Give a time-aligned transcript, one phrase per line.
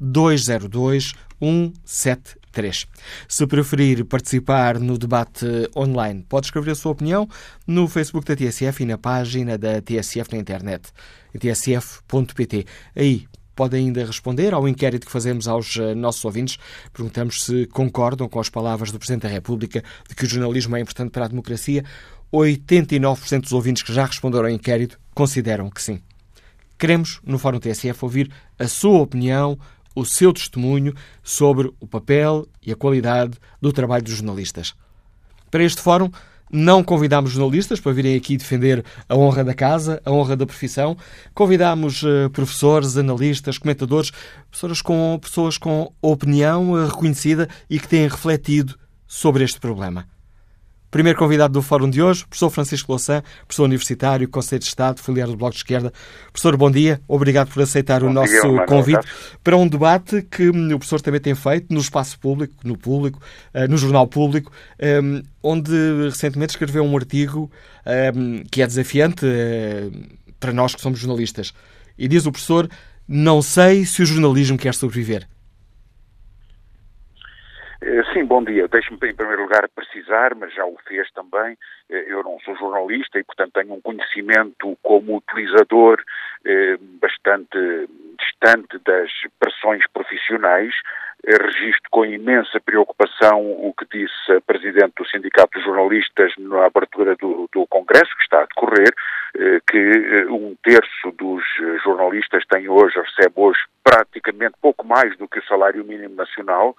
[0.00, 2.86] 808-202-173.
[3.28, 5.44] Se preferir participar no debate
[5.76, 7.28] online, pode escrever a sua opinião
[7.66, 10.88] no Facebook da TSF e na página da TSF na internet,
[11.38, 12.64] tsf.pt.
[12.96, 16.58] Aí pode ainda responder ao inquérito que fazemos aos eh, nossos ouvintes.
[16.92, 20.80] Perguntamos se concordam com as palavras do Presidente da República de que o jornalismo é
[20.80, 21.84] importante para a democracia.
[22.32, 26.00] 89% dos ouvintes que já responderam ao inquérito consideram que sim.
[26.76, 29.58] Queremos, no Fórum TSF, ouvir a sua opinião,
[29.94, 34.74] o seu testemunho sobre o papel e a qualidade do trabalho dos jornalistas.
[35.50, 36.10] Para este fórum,
[36.54, 40.96] não convidámos jornalistas para virem aqui defender a honra da casa, a honra da profissão.
[41.34, 44.12] Convidámos uh, professores, analistas, comentadores,
[44.50, 50.06] pessoas com, pessoas com opinião uh, reconhecida e que têm refletido sobre este problema.
[50.94, 55.32] Primeiro convidado do fórum de hoje, professor Francisco Louçã, professor universitário, Conselho de Estado, filiado
[55.32, 55.92] do Bloco de Esquerda.
[56.32, 57.00] Professor, bom dia.
[57.08, 59.04] Obrigado por aceitar bom o nosso dia, convite
[59.42, 63.20] para um debate que hum, o professor também tem feito no espaço público, no público,
[63.52, 64.52] eh, no jornal público,
[65.02, 65.72] hum, onde
[66.04, 67.50] recentemente escreveu um artigo
[68.14, 69.90] hum, que é desafiante eh,
[70.38, 71.52] para nós que somos jornalistas.
[71.98, 72.70] E diz o professor:
[73.08, 75.26] Não sei se o jornalismo quer sobreviver.
[77.86, 78.66] Eh, sim, bom dia.
[78.66, 81.54] Deixe-me em primeiro lugar precisar, mas já o fez também.
[81.90, 86.02] Eh, eu não sou jornalista e, portanto, tenho um conhecimento como utilizador
[86.46, 87.86] eh, bastante
[88.18, 90.72] distante das pressões profissionais.
[91.26, 97.16] Registro com imensa preocupação o que disse a Presidente do Sindicato de Jornalistas na abertura
[97.16, 98.92] do, do Congresso, que está a decorrer,
[99.66, 101.42] que um terço dos
[101.82, 106.76] jornalistas tem hoje, recebe hoje praticamente pouco mais do que o salário mínimo nacional.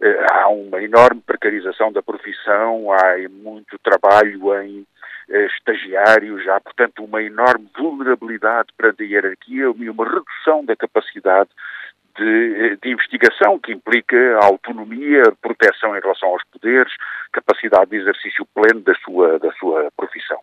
[0.00, 4.86] Eh, há uma enorme precarização da profissão, há muito trabalho em
[5.28, 11.50] eh, estagiários, há, portanto, uma enorme vulnerabilidade para a hierarquia e uma redução da capacidade
[12.16, 16.92] de, eh, de, investigação que implica autonomia, proteção em relação aos poderes,
[17.32, 20.40] capacidade de exercício pleno da sua, da sua profissão.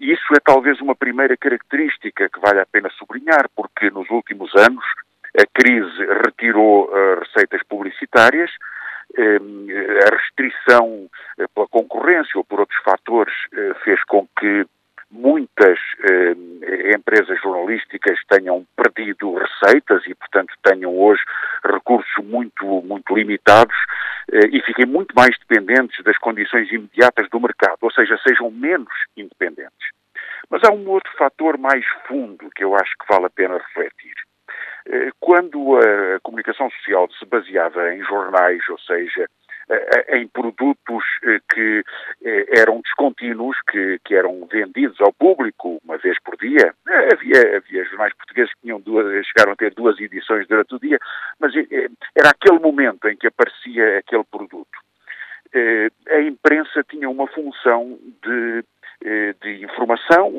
[0.00, 4.54] E isso é talvez uma primeira característica que vale a pena sublinhar, porque nos últimos
[4.56, 4.84] anos
[5.38, 8.50] a crise retirou uh, receitas publicitárias,
[9.16, 11.08] Ehm, a restrição
[11.38, 14.66] eh, pela concorrência ou por outros fatores eh, fez com que
[15.10, 15.78] muitas
[16.92, 21.22] empresas jornalísticas tenham perdido receitas e, portanto, tenham hoje
[21.64, 23.76] recursos muito, muito limitados
[24.32, 28.92] eh, e fiquem muito mais dependentes das condições imediatas do mercado, ou seja, sejam menos
[29.16, 29.88] independentes.
[30.50, 34.14] Mas há um outro fator mais fundo que eu acho que vale a pena refletir.
[34.86, 39.26] Eh, quando a comunicação social se baseava em jornais, ou seja,
[39.70, 41.02] eh, eh, em produtos
[41.50, 41.82] que
[42.48, 46.74] eram descontínuos, que, que, eram vendidos ao público uma vez por dia.
[47.12, 50.98] Havia, havia jornais portugueses que tinham duas, chegaram a ter duas edições durante o dia,
[51.40, 51.54] mas
[52.14, 54.84] era aquele momento em que aparecia aquele produto.
[56.10, 58.64] A imprensa tinha uma função de
[59.02, 60.30] de informação,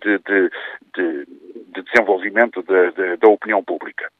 [0.00, 0.50] de, de,
[0.94, 1.26] de,
[1.74, 4.10] de desenvolvimento da, da opinião pública.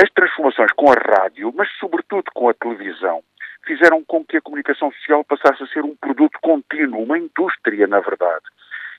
[0.00, 3.22] As transformações com a rádio, mas sobretudo com a televisão,
[3.64, 8.00] fizeram com que a comunicação social passasse a ser um produto contínuo, uma indústria, na
[8.00, 8.44] verdade.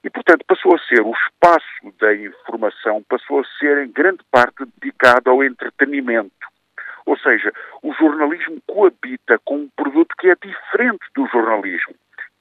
[0.03, 4.63] E, portanto, passou a ser o espaço da informação, passou a ser em grande parte
[4.77, 6.31] dedicado ao entretenimento.
[7.05, 7.51] Ou seja,
[7.83, 11.95] o jornalismo coabita com um produto que é diferente do jornalismo,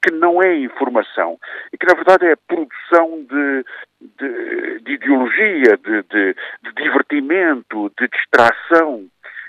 [0.05, 1.39] que não é informação
[1.73, 3.65] e que, na verdade, é a produção de,
[4.19, 6.35] de, de ideologia, de, de,
[6.77, 9.07] divertimento, de distração.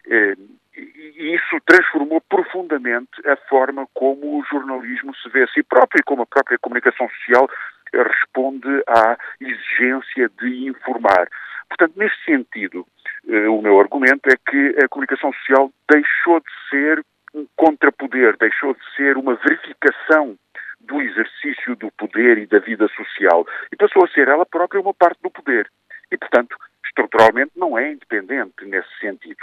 [0.09, 0.35] Eh,
[0.77, 6.05] e isso transformou profundamente a forma como o jornalismo se vê a si próprio e
[6.05, 7.49] como a própria comunicação social
[7.93, 11.29] responde à exigência de informar.
[11.69, 12.87] Portanto, neste sentido,
[13.29, 17.05] eh, o meu argumento é que a comunicação social deixou de ser
[17.35, 20.37] um contrapoder, deixou de ser uma verificação
[20.87, 24.95] do exercício do poder e da vida social e passou a ser ela própria uma
[24.95, 25.71] parte do poder.
[26.11, 29.41] E, portanto, estruturalmente não é independente nesse sentido.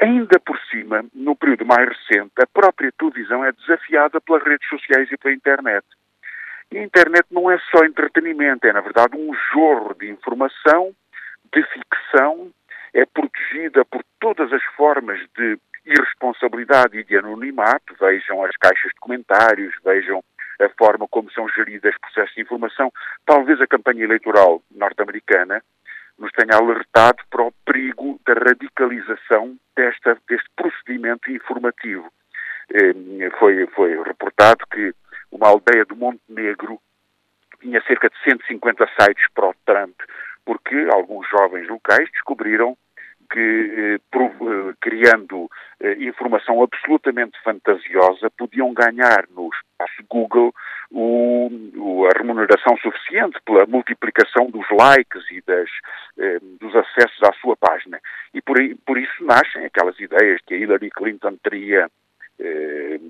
[0.00, 5.10] Ainda por cima, no período mais recente, a própria televisão é desafiada pelas redes sociais
[5.10, 5.84] e pela internet.
[6.70, 10.94] E a internet não é só entretenimento, é na verdade um jorro de informação,
[11.52, 12.52] de ficção,
[12.92, 17.94] é protegida por todas as formas de irresponsabilidade e de anonimato.
[17.98, 20.22] Vejam as caixas de comentários, vejam
[20.60, 22.92] a forma como são geridas processos de informação.
[23.24, 25.62] Talvez a campanha eleitoral norte-americana
[26.18, 32.10] nos tenha alertado para o perigo da radicalização desta, deste procedimento informativo.
[32.72, 34.92] Eh, foi, foi reportado que
[35.30, 36.80] uma aldeia do Montenegro
[37.60, 39.94] tinha cerca de 150 sites pró-Trump,
[40.44, 42.76] porque alguns jovens locais descobriram
[43.30, 45.48] que, eh, eh, criando
[46.00, 49.67] informação absolutamente fantasiosa, podiam ganhar no espaço
[50.08, 50.52] Google
[50.90, 55.68] o, o, a remuneração suficiente pela multiplicação dos likes e das,
[56.60, 58.00] dos acessos à sua página.
[58.32, 61.88] E por, por isso nascem aquelas ideias que a Hillary Clinton teria
[62.40, 63.00] eh,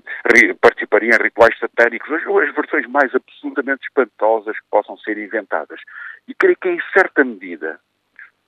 [0.59, 5.79] participaria em rituais satânicos, as, as versões mais absolutamente espantosas que possam ser inventadas.
[6.27, 7.79] E creio que, em certa medida,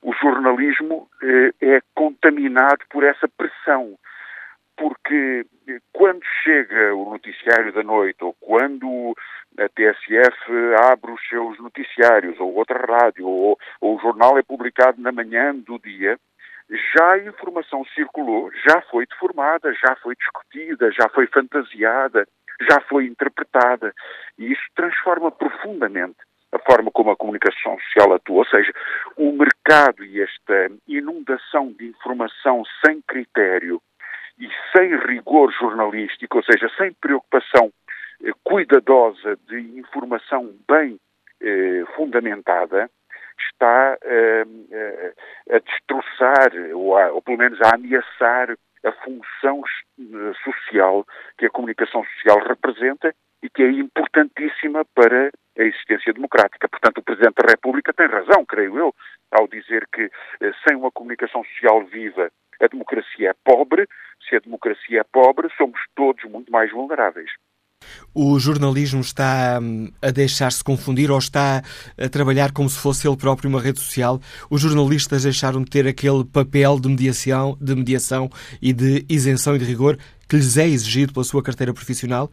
[0.01, 3.95] o jornalismo eh, é contaminado por essa pressão.
[4.77, 9.15] Porque eh, quando chega o noticiário da noite, ou quando
[9.57, 10.51] a TSF
[10.91, 15.53] abre os seus noticiários, ou outra rádio, ou, ou o jornal é publicado na manhã
[15.55, 16.17] do dia,
[16.95, 22.25] já a informação circulou, já foi deformada, já foi discutida, já foi fantasiada,
[22.69, 23.93] já foi interpretada.
[24.37, 26.17] E isso transforma profundamente
[26.51, 28.73] a forma como a comunicação social atua, ou seja,
[29.15, 33.81] o mercado e esta inundação de informação sem critério
[34.39, 37.71] e sem rigor jornalístico, ou seja, sem preocupação
[38.23, 40.99] eh, cuidadosa de informação bem
[41.41, 42.89] eh, fundamentada,
[43.49, 45.13] está eh, eh,
[45.51, 49.61] a destroçar, ou, a, ou pelo menos a ameaçar a função
[49.99, 51.05] eh, social
[51.37, 53.13] que a comunicação social representa
[53.43, 56.69] e que é importantíssima para a existência democrática.
[56.69, 58.95] Portanto, o Presidente da República tem razão, creio eu,
[59.31, 60.09] ao dizer que
[60.67, 63.87] sem uma comunicação social viva a democracia é pobre,
[64.27, 67.31] se a democracia é pobre, somos todos muito mais vulneráveis.
[68.13, 71.63] O jornalismo está hum, a deixar-se confundir ou está
[71.97, 74.19] a trabalhar como se fosse ele próprio uma rede social?
[74.49, 78.29] Os jornalistas deixaram de ter aquele papel de mediação, de mediação
[78.61, 79.97] e de isenção e de rigor
[80.27, 82.29] que lhes é exigido pela sua carteira profissional?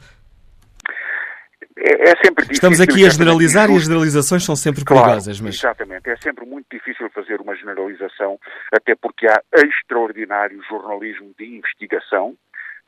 [1.78, 2.52] É, é sempre difícil.
[2.52, 5.40] Estamos aqui a generalizar e as generalizações são sempre claro, perigosas.
[5.40, 5.54] Mas...
[5.54, 6.10] Exatamente.
[6.10, 8.38] É sempre muito difícil fazer uma generalização,
[8.72, 12.36] até porque há extraordinário jornalismo de investigação,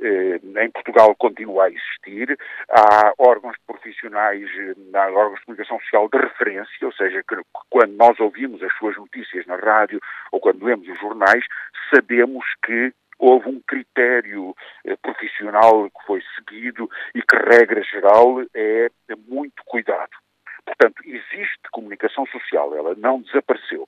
[0.00, 2.36] eh, em Portugal continua a existir.
[2.70, 7.36] Há órgãos profissionais, eh, há órgãos de comunicação social de referência, ou seja, que
[7.68, 10.00] quando nós ouvimos as suas notícias na rádio
[10.32, 11.44] ou quando lemos os jornais,
[11.94, 18.88] sabemos que houve um critério eh, profissional que foi seguido e que, regra geral, é
[19.28, 20.10] muito cuidado.
[20.64, 23.86] Portanto, existe comunicação social, ela não desapareceu.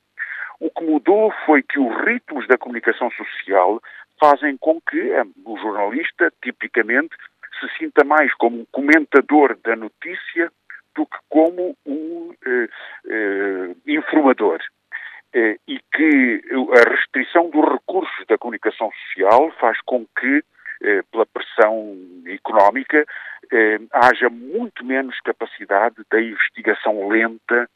[0.61, 3.81] O que mudou foi que os ritmos da comunicação social
[4.21, 5.12] fazem com que
[5.45, 7.17] o jornalista, tipicamente,
[7.59, 10.53] se sinta mais como um comentador da notícia
[10.95, 12.69] do que como um eh,
[13.09, 14.61] eh, informador.
[15.35, 16.43] Eh, e que
[16.77, 20.45] a restrição dos recursos da comunicação social faz com que,
[20.83, 21.97] eh, pela pressão
[22.27, 23.07] económica,
[23.51, 27.69] eh, haja muito menos capacidade da investigação lenta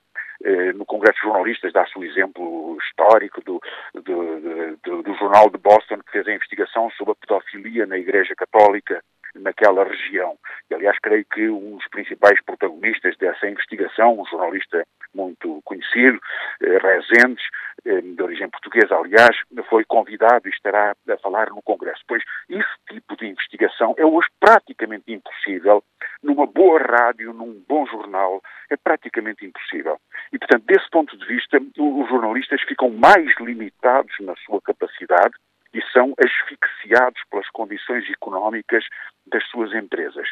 [0.44, 3.60] eh, no Congresso de Jornalistas dá-se o exemplo histórico do,
[3.94, 8.34] do, do, do, jornal de Boston que fez a investigação sobre a pedofilia na Igreja
[8.34, 9.02] Católica
[9.40, 10.36] naquela região.
[10.70, 16.20] E, aliás, creio que um dos principais protagonistas dessa investigação, um jornalista muito conhecido,
[16.62, 17.44] eh, Rezendes,
[17.84, 19.36] eh, de origem portuguesa, aliás,
[19.68, 22.02] foi convidado e estará a falar no Congresso.
[22.06, 25.82] Pois esse tipo de investigação é hoje praticamente impossível
[26.22, 29.98] numa boa rádio, num bom jornal, é praticamente impossível.
[30.32, 35.34] E, portanto, desse ponto de vista, os jornalistas ficam mais limitados na sua capacidade
[35.76, 38.84] e são asfixiados pelas condições económicas
[39.26, 40.28] das suas empresas.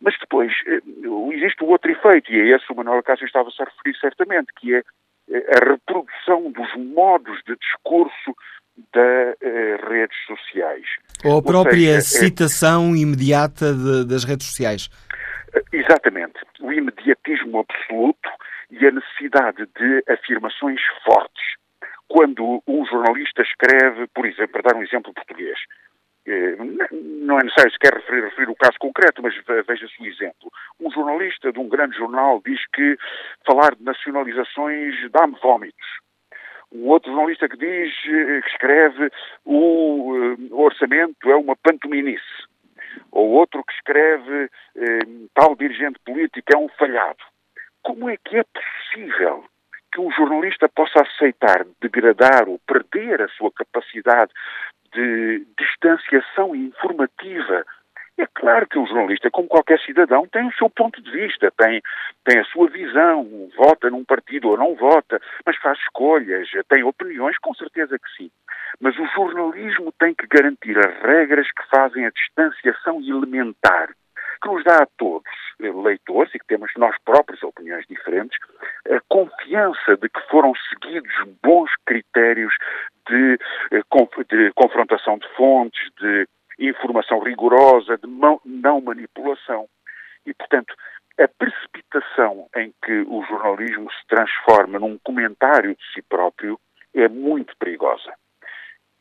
[0.00, 0.80] Mas depois eh,
[1.32, 4.74] existe o outro efeito, e é esse o Manuel Cássio estava-se a referir certamente, que
[4.74, 4.82] é
[5.30, 8.34] eh, a reprodução dos modos de discurso
[8.92, 10.86] das uh, redes sociais.
[11.24, 12.98] Ou a própria seja, citação é...
[12.98, 14.88] imediata de, das redes sociais.
[15.70, 16.40] Exatamente.
[16.58, 18.30] O imediatismo absoluto
[18.70, 21.31] e a necessidade de afirmações fortes.
[22.12, 25.58] Quando um jornalista escreve, por exemplo, para dar um exemplo português,
[26.26, 26.56] eh,
[27.00, 29.34] não é necessário sequer referir, referir o caso concreto, mas
[29.66, 30.52] veja-se o exemplo.
[30.78, 32.98] Um jornalista de um grande jornal diz que
[33.46, 35.86] falar de nacionalizações dá-me vômitos.
[36.70, 39.10] Um outro jornalista que diz, eh, que escreve,
[39.46, 42.44] o, eh, o orçamento é uma pantominice.
[43.10, 44.50] Ou outro que escreve,
[45.32, 47.24] tal dirigente político é um falhado.
[47.82, 49.46] Como é que é possível
[49.92, 54.32] que um jornalista possa aceitar degradar ou perder a sua capacidade
[54.92, 57.64] de distanciação informativa.
[58.18, 61.82] É claro que o jornalista, como qualquer cidadão, tem o seu ponto de vista, tem,
[62.24, 67.38] tem a sua visão, vota num partido ou não vota, mas faz escolhas, tem opiniões,
[67.38, 68.30] com certeza que sim.
[68.80, 73.94] Mas o jornalismo tem que garantir as regras que fazem a distanciação elementar,
[74.42, 75.30] que nos dá a todos,
[75.60, 78.38] leitores, e que temos nós próprios opiniões diferentes,
[78.90, 82.54] a confiança de que foram seguidos bons critérios
[83.08, 83.38] de,
[83.70, 83.82] eh,
[84.28, 86.26] de confrontação de fontes, de
[86.58, 89.66] informação rigorosa, de não manipulação.
[90.26, 90.74] E, portanto,
[91.18, 96.58] a precipitação em que o jornalismo se transforma num comentário de si próprio
[96.94, 98.12] é muito perigosa.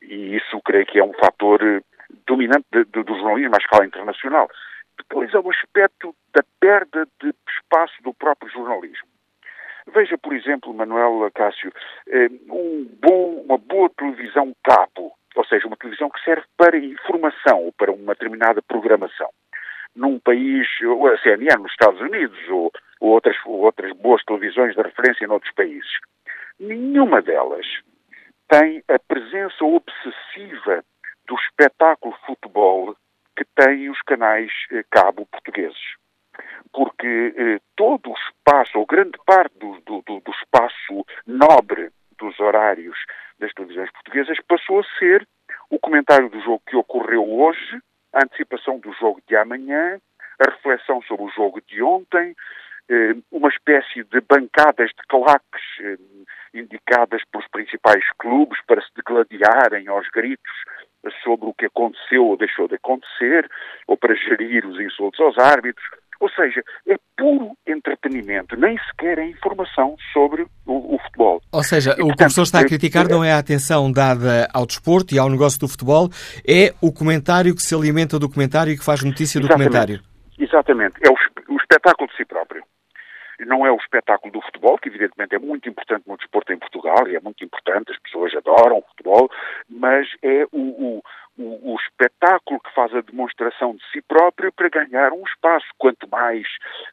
[0.02, 1.82] E isso creio que é um fator eh,
[2.26, 4.50] dominante de, do jornalismo à escala internacional.
[4.98, 9.08] Depois há o aspecto da perda de espaço do próprio jornalismo.
[9.94, 11.72] Veja, por exemplo, Manuel Cássio,
[12.08, 17.66] eh, um bom, uma boa televisão cabo, ou seja, uma televisão que serve para informação
[17.66, 19.30] ou para uma determinada programação.
[19.96, 20.68] Num país,
[21.14, 25.54] a CNN nos Estados Unidos ou, ou outras, ou outras boas televisões de referência noutros
[25.54, 25.92] países,
[26.60, 27.66] nenhuma delas
[28.48, 30.84] tem a presença obsessiva
[31.26, 32.96] do espetáculo futebol
[33.42, 35.96] que têm os canais eh, cabo portugueses.
[36.72, 42.98] Porque eh, todo o espaço, ou grande parte do, do, do, espaço nobre dos horários
[43.40, 45.28] das televisões portuguesas passou a ser
[45.70, 47.82] o comentário do jogo que ocorreu hoje,
[48.14, 50.00] a antecipação do jogo de amanhã,
[50.40, 52.36] a reflexão sobre o jogo de ontem,
[52.90, 55.62] eh, uma espécie de bancadas de claques
[56.54, 60.52] indicadas pelos principais clubes para se degladiarem aos gritos
[61.24, 63.50] sobre o que aconteceu ou deixou de acontecer,
[63.88, 65.86] ou para gerir os insultos aos árbitros.
[66.20, 71.42] Ou seja, é puro entretenimento, nem sequer é informação sobre o, o futebol.
[71.52, 73.92] Ou seja, e, portanto, o que o professor está a criticar não é a atenção
[73.92, 76.10] dada ao desporto e ao negócio do futebol,
[76.48, 79.70] é o comentário que se alimenta do comentário e que faz notícia do Exatamente.
[79.70, 80.00] comentário.
[80.38, 80.96] Exatamente.
[81.04, 82.64] É o, o espetáculo de si próprio
[83.46, 87.08] não é o espetáculo do futebol, que evidentemente é muito importante no desporto em Portugal
[87.08, 89.30] e é muito importante, as pessoas adoram o futebol,
[89.70, 91.04] mas é o, o,
[91.42, 95.66] o, o, espetáculo que faz a demonstração de si próprio para ganhar um espaço.
[95.78, 96.48] Quanto mais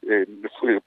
[0.07, 0.25] eh,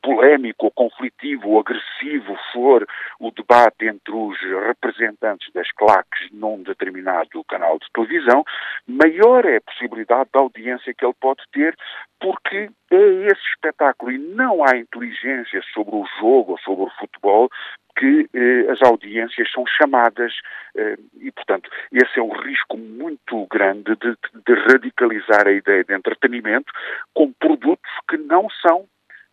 [0.03, 2.87] polémico, conflitivo, agressivo for
[3.21, 8.45] o debate entre os representantes das claques num determinado canal de televisão,
[8.87, 11.77] maior é a possibilidade da audiência que ele pode ter,
[12.21, 17.49] porque é esse espetáculo e não há inteligência sobre o jogo ou sobre o futebol
[17.97, 20.33] que eh, as audiências são chamadas
[20.77, 25.95] eh, e, portanto, esse é o risco muito grande de, de, radicalizar a ideia de
[25.95, 26.73] entretenimento
[27.15, 28.87] com produtos que não são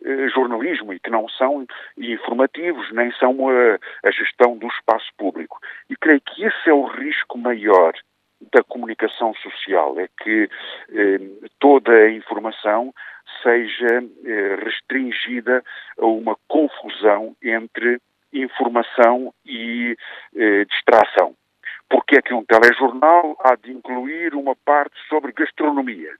[0.04, 1.66] eh, jornalismo e que não são
[1.98, 5.58] informativos, nem são a, a gestão do espaço público.
[5.88, 7.92] E creio que esse é o risco maior
[8.52, 10.48] da comunicação social, é que
[10.92, 11.20] eh,
[11.58, 12.94] toda a informação
[13.42, 15.62] seja eh, restringida
[15.98, 18.00] a uma confusão entre
[18.32, 19.96] informação e
[20.36, 21.34] eh, distração.
[21.88, 26.14] Porque é que um telejornal há de incluir uma parte sobre gastronomia?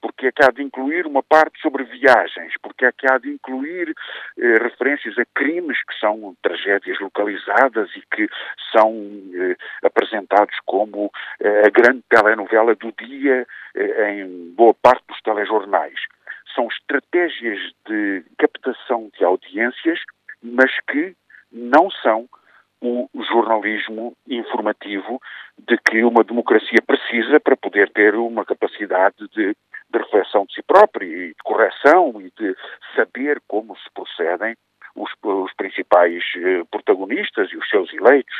[0.00, 2.52] Porque é que há de incluir uma parte sobre viagens?
[2.62, 3.94] Porque é que há de incluir
[4.38, 8.28] eh, referências a crimes que são tragédias localizadas e que
[8.70, 8.92] são
[9.34, 11.10] eh, apresentados como
[11.40, 15.98] eh, a grande telenovela do dia eh, em boa parte dos telejornais?
[16.54, 17.58] São estratégias
[17.88, 19.98] de captação de audiências,
[20.42, 21.16] mas que
[21.56, 22.28] não são
[22.80, 25.20] o jornalismo informativo
[25.58, 29.56] de que uma democracia precisa para poder ter uma capacidade de,
[29.90, 32.54] de reflexão de si própria e de correção e de
[32.94, 34.54] saber como se procedem
[34.94, 38.34] os, os principais eh, protagonistas e os seus eleitos.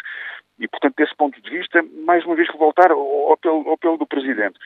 [0.58, 4.06] E, portanto, desse ponto de vista, mais uma vez vou voltar ao apelo, ao do
[4.06, 4.58] Presidente.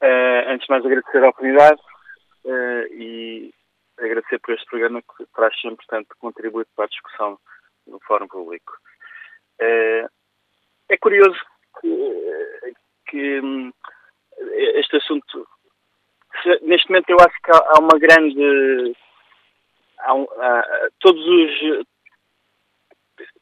[0.03, 1.81] Uh, antes de mais, agradecer a oportunidade
[2.47, 3.55] uh, e
[3.97, 7.38] agradecer por este programa que traz sempre tanto contributo para a discussão
[7.87, 8.73] no Fórum Público.
[9.62, 10.11] Uh,
[10.88, 11.38] é curioso
[11.81, 12.75] que,
[13.07, 13.73] que hum,
[14.75, 15.47] este assunto,
[16.62, 18.97] neste momento eu acho que há uma grande.
[19.99, 21.87] Há, há, todos os.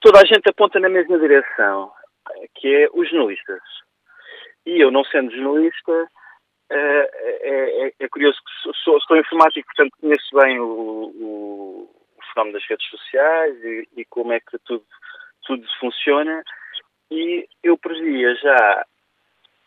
[0.01, 1.93] Toda a gente aponta na mesma direção,
[2.55, 3.61] que é os jornalistas.
[4.67, 6.09] E eu, não sendo jornalista,
[6.71, 7.11] é,
[7.87, 12.69] é, é curioso que sou, sou informático, portanto conheço bem o, o, o fenómeno das
[12.69, 14.85] redes sociais e, e, como é que tudo,
[15.45, 16.43] tudo funciona.
[17.11, 18.87] E eu previa já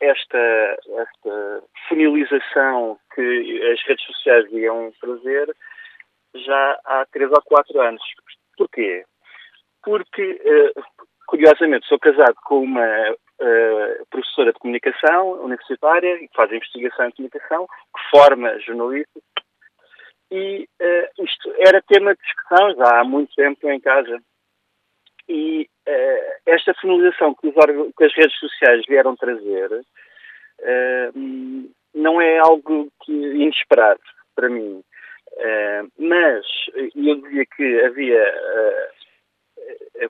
[0.02, 5.56] esta, esta funilização que as redes sociais iam trazer
[6.44, 8.02] já há três ou quatro anos.
[8.58, 9.06] Porquê?
[9.84, 10.82] Porque, eh,
[11.28, 17.68] curiosamente, sou casado com uma uh, professora de comunicação universitária que faz investigação em comunicação,
[17.68, 19.24] que forma jornalistas,
[20.32, 24.20] e uh, isto era tema de discussão já há muito tempo em casa.
[25.30, 25.70] E
[26.46, 29.70] esta finalização que, que, as redes sociais vieram trazer
[31.94, 34.00] não é algo que, inesperado
[34.36, 34.82] para mim.
[35.34, 36.46] Uh, mas
[36.96, 38.34] eu dizia que havia.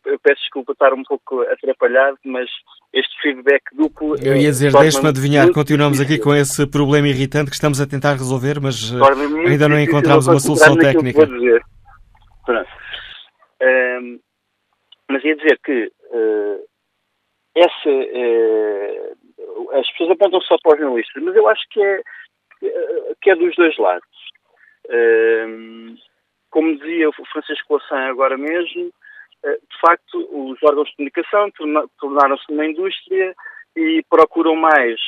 [0.05, 2.49] eu peço desculpa estar um pouco atrapalhado, mas
[2.93, 4.15] este feedback duplo.
[4.23, 8.13] Eu ia dizer, deixe-me adivinhar, continuamos aqui com esse problema irritante que estamos a tentar
[8.13, 8.93] resolver, mas
[9.45, 11.27] ainda não encontramos uma solução técnica.
[12.45, 12.69] Pronto.
[15.09, 16.63] Mas ia dizer que uh,
[17.55, 22.01] essa, uh, as pessoas apontam só para os jornalistas, mas eu acho que é,
[23.21, 24.16] que é dos dois lados.
[26.49, 28.91] Como dizia o Francisco Lassan agora mesmo,
[29.43, 31.51] de facto, os órgãos de comunicação
[31.99, 33.35] tornaram-se uma indústria
[33.75, 34.99] e procuram mais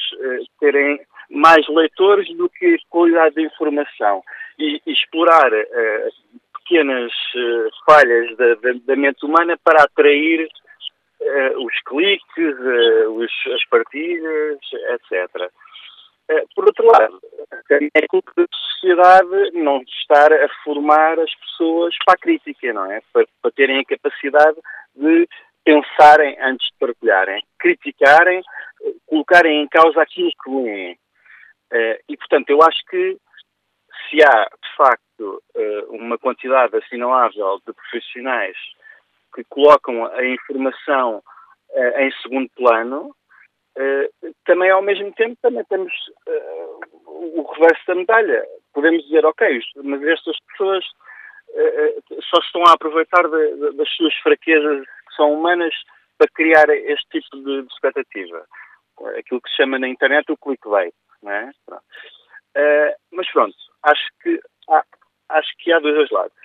[0.59, 4.23] terem mais leitores do que qualidade de informação
[4.57, 5.51] e, explorar
[6.69, 10.47] pequenas uh, falhas da, da, da, mente humana para atrair
[11.57, 12.55] os cliques,
[13.53, 14.57] as partilhas,
[14.93, 15.51] etc.
[16.55, 17.19] por outro lado,
[17.95, 23.01] é culpa da sociedade não estar a formar as pessoas para a crítica, não é?
[23.11, 24.57] Para, para terem a capacidade
[24.95, 25.27] de
[25.63, 28.41] pensarem antes de partilharem, criticarem,
[29.07, 30.99] colocarem em causa aquilo que leem.
[32.07, 33.17] e, portanto, eu acho que
[34.09, 38.57] se há, de facto, eh, uma quantidade assinalável de profissionais
[39.35, 41.21] que colocam a informação
[41.71, 43.15] eh, em segundo plano,
[43.79, 44.09] eh,
[44.45, 45.91] também ao mesmo tempo também temos
[47.05, 48.45] o reverso da medalha.
[48.73, 50.85] Podemos dizer, ok, mas estas pessoas
[52.29, 55.73] só estão a aproveitar das suas fraquezas que são humanas
[56.17, 58.45] para criar este tipo de, expectativa.
[59.17, 60.93] Aquilo que se chama na internet o clickbait.
[61.23, 61.51] Não é?
[61.69, 64.39] Uh, mas pronto, acho que
[64.69, 64.83] há,
[65.29, 66.37] acho que há dois lados.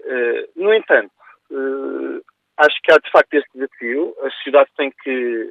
[0.00, 1.12] Uh, no entanto,
[1.50, 2.22] uh,
[2.56, 4.14] acho que há de facto este desafio.
[4.22, 5.50] A sociedade tem que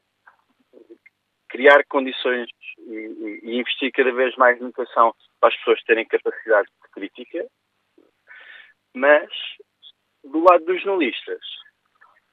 [1.50, 6.68] criar condições e, e, investir cada vez mais na educação para as pessoas terem capacidade
[6.68, 7.46] de crítica,
[8.94, 9.30] mas
[10.24, 11.42] do lado dos jornalistas,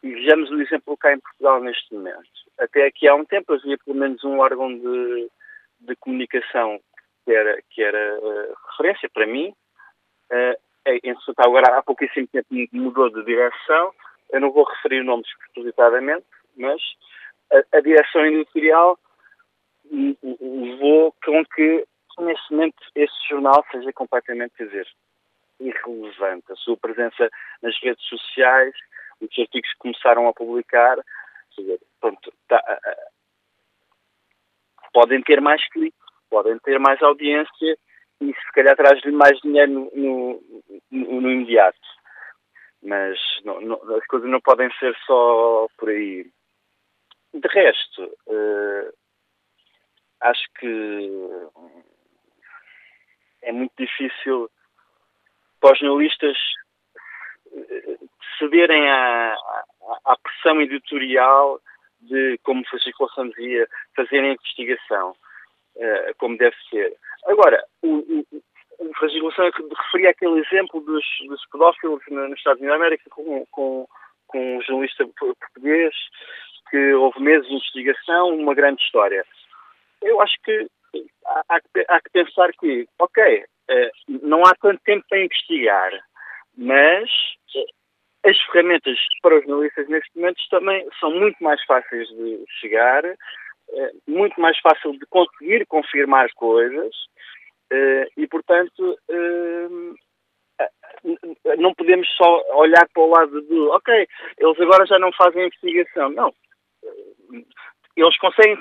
[0.02, 2.29] e vejamos o exemplo cá em Portugal neste momento.
[2.59, 5.31] Até aqui há um tempo havia pelo menos um órgão de,
[5.81, 6.81] de comunicação
[7.24, 9.52] que era, que era uh, referência para mim.
[10.31, 10.57] Uh,
[11.02, 13.92] entretanto, agora há pouquíssimo tempo mudou de direção.
[14.31, 16.26] Eu não vou referir nomes propositadamente,
[16.57, 16.81] mas
[17.52, 18.98] a, a direção editorial
[19.92, 21.87] levou com que,
[22.18, 24.88] neste momento, esse jornal seja completamente, quer dizer,
[25.61, 26.53] irrelevante.
[26.53, 27.31] A sua presença
[27.62, 28.75] nas redes sociais,
[29.20, 30.99] os artigos que começaram a publicar,
[31.57, 32.62] dizer, pronto, tá,
[34.92, 35.99] podem ter mais cliques,
[36.31, 37.79] podem ter mais audiência
[38.20, 40.42] e se calhar traz-lhe mais dinheiro no, no,
[40.90, 41.79] no, no imediato.
[42.83, 46.27] Mas não, não, as coisas não podem ser só por aí.
[47.35, 48.92] De resto, uh,
[50.20, 51.20] acho que
[53.42, 54.50] é muito difícil
[55.61, 56.37] para os jornalistas
[57.52, 57.96] eh,
[58.38, 59.37] cederem à,
[60.05, 61.61] à, pressão editorial
[62.00, 65.11] de, como a circulação dizia, fazerem investigação,
[65.76, 66.94] uh, como deve ser.
[67.26, 68.26] Agora, o, o,
[68.81, 69.50] a legislação
[69.85, 73.88] referia aquele exemplo dos, dos pedófilos nos Estados Unidos da América com, com,
[74.26, 75.94] com um jornalista português
[76.70, 79.24] que houve meses de investigação, uma grande história.
[80.02, 80.66] Eu acho que
[81.24, 85.92] há, há que pensar que, ok, eh, não há tanto tempo para investigar,
[86.56, 87.11] mas
[87.54, 93.04] eh, as ferramentas para os jornalistas neste momento também são muito mais fáceis de chegar,
[93.04, 96.94] eh, muito mais fácil de conseguir confirmar coisas
[98.16, 98.96] e, portanto,
[101.59, 106.11] não podemos só olhar para o lado do, ok, eles agora já não fazem investigação.
[106.11, 106.32] Não,
[107.96, 108.59] eles conseguem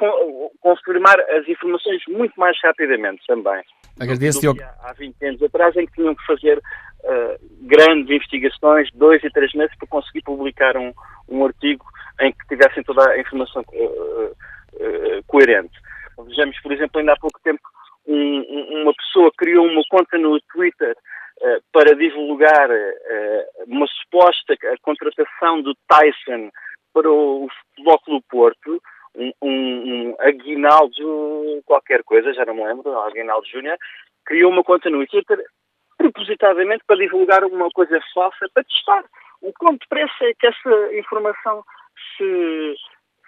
[0.62, 3.62] confirmar as informações muito mais rapidamente também.
[4.00, 4.62] Agradeço, Diogo.
[4.82, 9.54] Há 20 anos atrás, em que tinham que fazer uh, grandes investigações, dois e três
[9.54, 10.94] meses, para conseguir publicar um,
[11.30, 11.86] um artigo
[12.22, 15.78] em que tivessem toda a informação uh, uh, coerente.
[16.28, 17.62] Vejamos, por exemplo, ainda há pouco tempo,
[18.08, 20.96] um, uma pessoa criou uma conta no Twitter
[21.74, 22.70] para divulgar
[23.68, 26.50] uma suposta contratação do Tyson
[26.94, 28.82] para o Futebol do Porto,
[29.16, 33.78] um, um, Aguinaldo qualquer coisa, já não me lembro, Aguinaldo Júnior,
[34.26, 35.44] criou uma conta no Twitter
[35.98, 39.06] propositadamente para divulgar uma coisa falsa, para testar
[39.42, 41.64] o quanto depressa é que essa informação
[42.18, 42.76] se,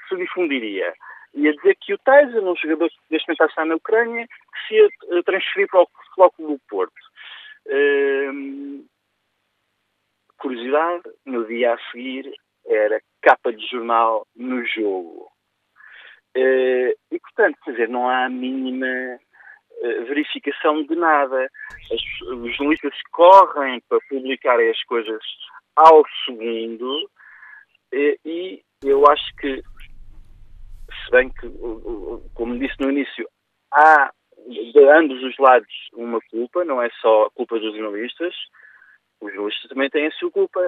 [0.08, 0.93] se difundiria.
[1.34, 4.28] Ia dizer que o Tyson, um jogador que neste momento está na Ucrânia,
[4.67, 6.93] se ia transferir para o Flóculo do Porto.
[7.69, 8.86] Hum,
[10.38, 12.34] curiosidade, no dia a seguir
[12.65, 15.32] era capa de jornal no jogo.
[16.38, 21.50] Uh, e, portanto, quer dizer, não há a mínima uh, verificação de nada.
[21.91, 25.19] As, os jornalistas correm para publicar as coisas
[25.76, 31.50] ao segundo uh, e eu acho que, se bem que,
[32.36, 33.28] como disse no início,
[33.71, 34.12] há
[34.47, 38.36] de ambos os lados uma culpa, não é só a culpa dos jornalistas,
[39.19, 40.62] os jornalistas também têm a sua culpa,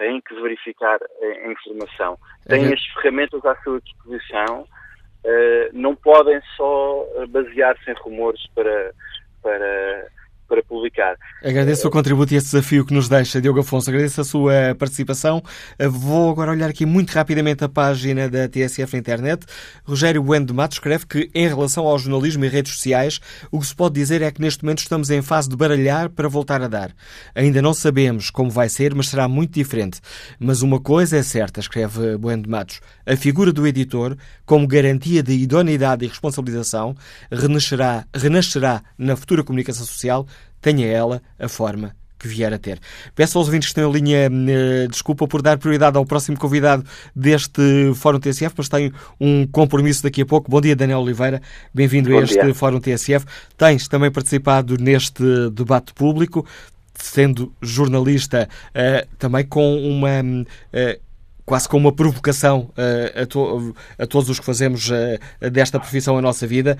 [0.00, 2.72] têm que verificar a informação, têm uhum.
[2.72, 8.94] as ferramentas à sua disposição, uh, não podem só basear-se em rumores para,
[9.42, 10.08] para
[10.50, 11.16] para publicar.
[11.44, 13.88] Agradeço o contributo e esse desafio que nos deixa, Diogo Afonso.
[13.88, 15.40] Agradeço a sua participação.
[15.88, 19.46] Vou agora olhar aqui muito rapidamente a página da TSF na internet.
[19.84, 23.66] Rogério Bueno de Matos escreve que, em relação ao jornalismo e redes sociais, o que
[23.66, 26.66] se pode dizer é que neste momento estamos em fase de baralhar para voltar a
[26.66, 26.90] dar.
[27.32, 30.00] Ainda não sabemos como vai ser, mas será muito diferente.
[30.40, 32.80] Mas uma coisa é certa, escreve Bueno de Matos.
[33.06, 36.96] A figura do editor, como garantia de idoneidade e responsabilização,
[37.30, 40.26] renascerá, renascerá na futura comunicação social
[40.60, 42.78] tenha ela a forma que vier a ter.
[43.14, 46.84] Peço aos ouvintes que estão em linha eh, desculpa por dar prioridade ao próximo convidado
[47.16, 47.62] deste
[47.94, 50.50] Fórum TSF, mas tenho um compromisso daqui a pouco.
[50.50, 51.40] Bom dia, Daniel Oliveira.
[51.72, 52.54] Bem-vindo a este dia.
[52.54, 53.24] Fórum TSF.
[53.56, 56.46] Tens também participado neste debate público,
[56.94, 60.10] sendo jornalista, eh, também com uma.
[60.72, 61.00] Eh,
[61.46, 62.70] quase com uma provocação
[63.20, 64.88] a, to a, todos os que fazemos
[65.50, 66.78] desta profissão a nossa vida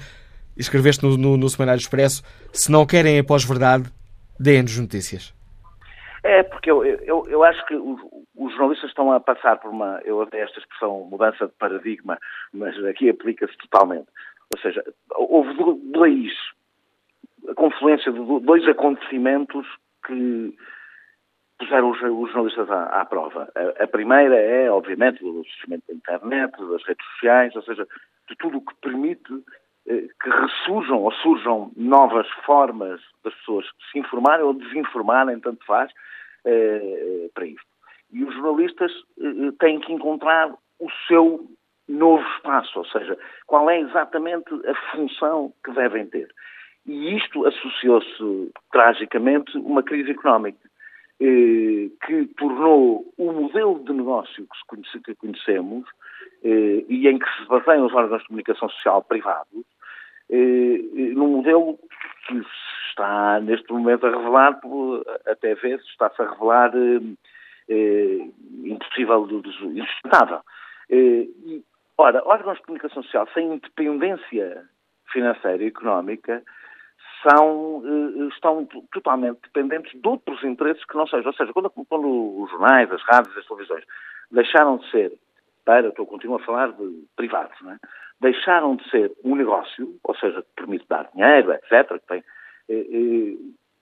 [0.57, 3.91] escreveste no, no, no Semanário Expresso, se não querem a pós-verdade,
[4.39, 5.35] deem-nos notícias.
[6.23, 8.01] É, porque eu, eu, eu acho que os,
[8.37, 12.19] os, jornalistas estão a passar por uma, eu até esta expressão, mudança de paradigma,
[12.53, 14.09] mas aqui aplica-se totalmente.
[14.55, 14.85] Ou seja,
[15.17, 15.55] houve
[15.91, 16.33] dois,
[17.49, 19.67] a confluência de dois acontecimentos
[20.07, 20.55] que
[21.59, 23.49] puseram os, os jornalistas à, à prova.
[23.55, 27.87] A, a, primeira é, obviamente, o surgimento da internet, das redes sociais, ou seja,
[28.29, 29.33] de tudo o que permite
[30.23, 35.91] que ressurjam ou surjam novas formas das pessoas se informarem ou desinformarem, tanto faz,
[36.45, 37.67] eh, para isto.
[38.13, 41.47] E os jornalistas eh, têm que encontrar o seu
[41.89, 46.33] novo espaço, ou seja, qual é exatamente a função que devem ter.
[46.87, 50.71] E isto associou-se, tragicamente, uma crise económica
[51.21, 55.87] eh, que tornou o modelo de negócio que, conhece, que conhecemos
[56.43, 59.80] eh, e em que se baseiam os órgãos de comunicação social privados eh,
[60.31, 61.79] num modelo
[62.27, 64.61] que se está neste momento a revelar,
[65.27, 67.01] até vezes está-se a revelar eh,
[67.69, 68.29] eh,
[68.65, 69.27] impossível,
[69.75, 70.41] insustentável.
[70.91, 71.29] Eh,
[71.97, 74.65] ora, órgãos de comunicação social sem independência
[75.13, 76.43] financeira e económica
[77.23, 81.27] são, eh, estão totalmente dependentes de outros interesses que não sejam.
[81.27, 83.85] Ou seja, quando, quando os jornais, as rádios, as televisões
[84.31, 85.13] deixaram de ser,
[85.65, 87.79] para, estou continuo a falar de privados, não é?
[88.21, 92.25] Deixaram de ser um negócio, ou seja, que permite dar dinheiro, etc., que tem,
[92.69, 93.37] eh, eh,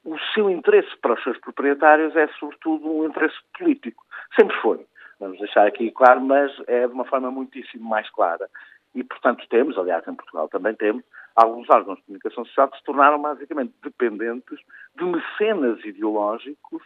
[0.04, 4.04] o seu interesse para os seus proprietários é, sobretudo, um interesse político.
[4.38, 4.86] Sempre foi.
[5.20, 8.48] Vamos deixar aqui claro, mas é de uma forma muitíssimo mais clara.
[8.94, 11.04] E, portanto, temos, aliás, em Portugal também temos,
[11.38, 14.58] alguns órgãos de comunicação social que se tornaram basicamente dependentes
[14.96, 16.82] de mecenas ideológicos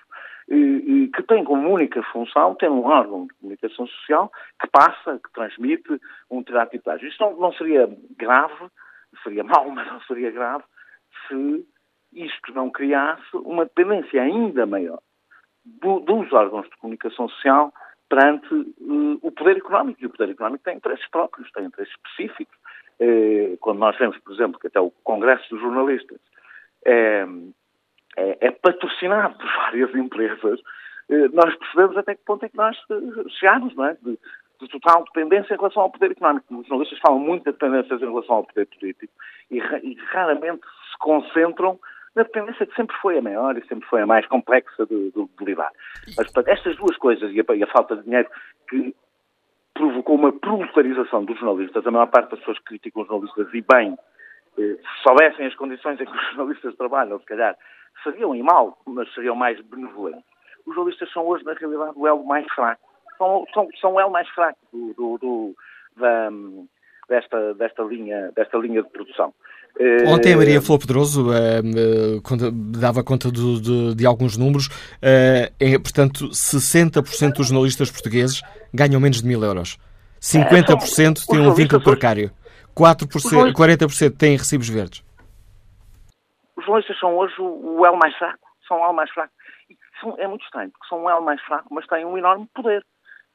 [0.48, 5.32] e, que têm como única função ter um órgão de comunicação social que passa, que
[5.32, 7.88] transmite um determinado tipo de Isto não, não seria
[8.18, 8.68] grave,
[9.22, 10.64] seria mau, mas não seria grave,
[11.26, 11.66] se
[12.12, 15.00] isto não criasse uma dependência ainda maior
[15.64, 17.72] do, dos órgãos de comunicação social
[18.08, 20.02] perante uh, o poder económico.
[20.02, 22.58] E o poder económico tem interesses próprios, tem interesses específicos.
[23.02, 26.20] Uh, quando nós vemos, por exemplo, que até o Congresso dos Jornalistas
[26.86, 27.26] é,
[28.16, 32.76] é, é patrocinado por várias empresas, uh, nós percebemos até que ponto é que nós
[33.40, 33.96] chegamos, não é?
[34.02, 34.18] De,
[34.60, 36.54] de total dependência em relação ao poder económico.
[36.54, 39.12] Os jornalistas falam muito de dependências em relação ao poder político
[39.50, 41.80] e, e raramente se concentram
[42.14, 45.26] na dependência que sempre foi a maior e sempre foi a mais complexa de, de,
[45.38, 45.70] de lidar.
[46.16, 48.28] Mas, portanto, estas duas coisas e a, e a, falta de dinheiro
[48.68, 48.94] que
[49.74, 53.96] provocou uma proletarização dos jornalistas, a maior parte das pessoas criticam os jornalistas e bem,
[54.58, 57.56] eh, se soubessem as condições em que os jornalistas trabalham, se calhar,
[58.02, 60.24] seriam em mal, mas seriam mais benevolentes.
[60.66, 62.82] Os jornalistas são hoje, na realidade, o elo mais fraco.
[63.18, 65.56] São, são, são o elo mais fraco do, do, do
[65.96, 66.30] da,
[67.08, 69.34] desta, desta, linha, desta linha de produção.
[70.06, 74.66] Ontem a Maria Flor Pedroso uh, dava conta do, de, de, alguns números.
[74.66, 79.78] Uh, é, portanto, 60% dos jornalistas portugueses ganham menos de mil euros.
[80.20, 82.30] 50% têm um vínculo precário.
[82.76, 85.02] 4%, 40% têm recibos verdes.
[86.56, 88.46] Os jornalistas são hoje o elo mais fraco.
[88.68, 89.32] São o elo mais fraco.
[89.68, 92.48] E são, é muito estranho, porque são o elo mais fraco, mas têm um enorme
[92.54, 92.84] poder.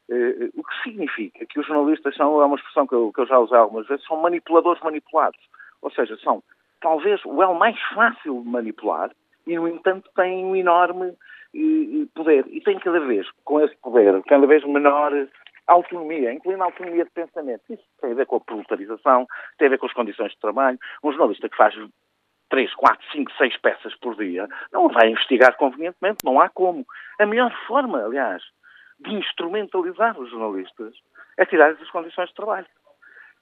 [0.09, 3.27] Uh, o que significa que os jornalistas são, é uma expressão que eu, que eu
[3.27, 5.39] já usei algumas vezes, são manipuladores manipulados.
[5.87, 6.43] Ou seja, são
[6.81, 9.09] talvez o elo mais fácil de manipular
[9.47, 11.13] e, no entanto, têm um enorme
[11.55, 12.45] eh, poder.
[12.49, 15.13] E têm cada vez, com esse poder, cada vez menor
[15.65, 17.61] autonomia, incluindo a autonomia de pensamento.
[17.69, 19.25] Isso tem a ver com a proletarização,
[19.57, 20.77] tem a ver com as condições de trabalho.
[21.01, 21.73] Um jornalista que faz
[22.49, 26.85] três, quatro, cinco, seis peças por dia não vai investigar convenientemente, não há como.
[27.17, 28.43] A melhor forma, aliás,
[28.99, 30.93] de instrumentalizar os jornalistas
[31.37, 32.67] é tirar as condições de trabalho.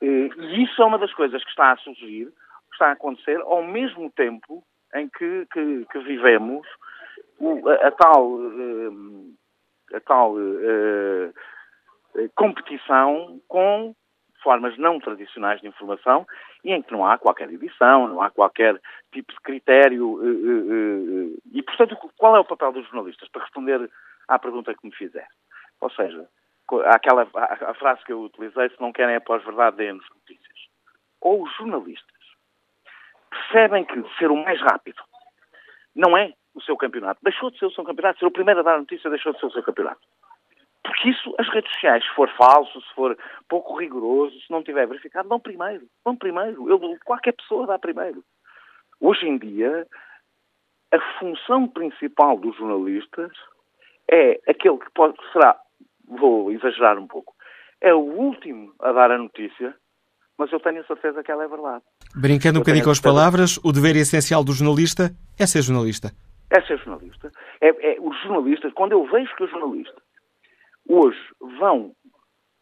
[0.02, 3.64] E isso é uma das coisas que está a surgir, que está a acontecer, ao
[3.64, 6.68] mesmo tempo em que, que, que vivemos
[7.42, 11.34] a, a, tal, eh, a tal uh,
[12.36, 13.94] competição com
[14.42, 16.26] formas não tradicionais de informação
[16.64, 18.80] e em que não há qualquer edição, não há qualquer
[19.12, 20.20] tipo de critério.
[21.52, 23.28] E, portanto, qual é o papel dos jornalistas?
[23.30, 23.90] Para responder
[24.28, 25.28] à pergunta que me fizer.
[25.82, 26.28] Ou seja,
[26.86, 30.68] aquela a, a, frase que eu utilizei, se não querem a pós-verdade, deem-nos notícias.
[31.22, 32.16] Ou os jornalistas
[33.30, 35.02] percebem que ser o mais rápido
[35.96, 37.20] não é o seu campeonato.
[37.24, 38.20] Deixou de ser o seu campeonato.
[38.20, 40.02] Ser o primeiro a dar notícia deixou de ser o seu campeonato.
[40.84, 43.18] Porque isso, as redes sociais, se for falso, se for
[43.50, 45.88] pouco rigoroso, se não tiver verificado, dão primeiro.
[46.06, 46.70] Dão primeiro.
[46.70, 48.24] Eu, qualquer pessoa dá primeiro.
[49.00, 49.88] Hoje em dia,
[50.94, 53.32] a função principal dos jornalistas
[54.10, 55.60] é aquele que pode, será
[56.08, 57.34] vou exagerar um pouco,
[57.82, 59.76] é o último a dar a notícia,
[60.38, 61.84] mas eu tenho a certeza que ela é verdade.
[62.16, 66.12] Brincando um bocadinho com as palavras, o dever essencial do jornalista é ser jornalista.
[66.50, 67.32] É ser jornalista.
[67.62, 70.04] É, é, os jornalistas, quando eu vejo que os jornalistas
[70.88, 71.20] hoje
[71.60, 71.94] vão,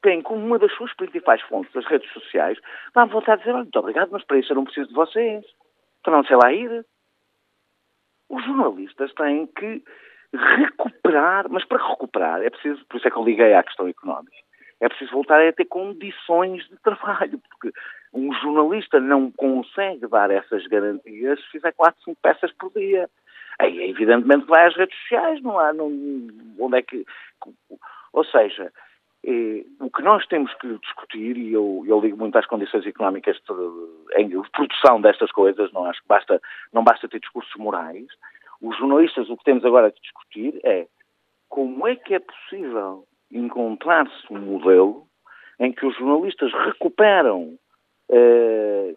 [0.01, 2.57] têm como uma das suas principais fontes as redes sociais,
[2.93, 5.45] dá-me vontade de dizer, olha, muito obrigado, mas para isso eu não preciso de vocês,
[6.01, 6.85] para não sei lá ir.
[8.29, 9.83] Os jornalistas têm que
[10.33, 14.35] recuperar, mas para recuperar é preciso, por isso é que eu liguei à questão económica,
[14.79, 17.71] é preciso voltar a ter condições de trabalho, porque
[18.13, 23.09] um jornalista não consegue dar essas garantias se fizer 4, 5 peças por dia.
[23.59, 25.71] Aí, evidentemente, vai às redes sociais, não há.
[25.71, 25.87] Não,
[26.59, 27.05] onde é que.
[28.11, 28.71] Ou seja,
[29.25, 33.37] eh, o que nós temos que discutir, e eu, eu ligo muito às condições económicas
[33.37, 36.41] de, em de produção destas coisas, não acho que basta,
[36.73, 38.07] não basta ter discursos morais.
[38.63, 40.87] Os jornalistas, o que temos agora que discutir é
[41.49, 45.05] como é que é possível encontrar-se um modelo
[45.59, 47.59] em que os jornalistas recuperam
[48.09, 48.95] eh,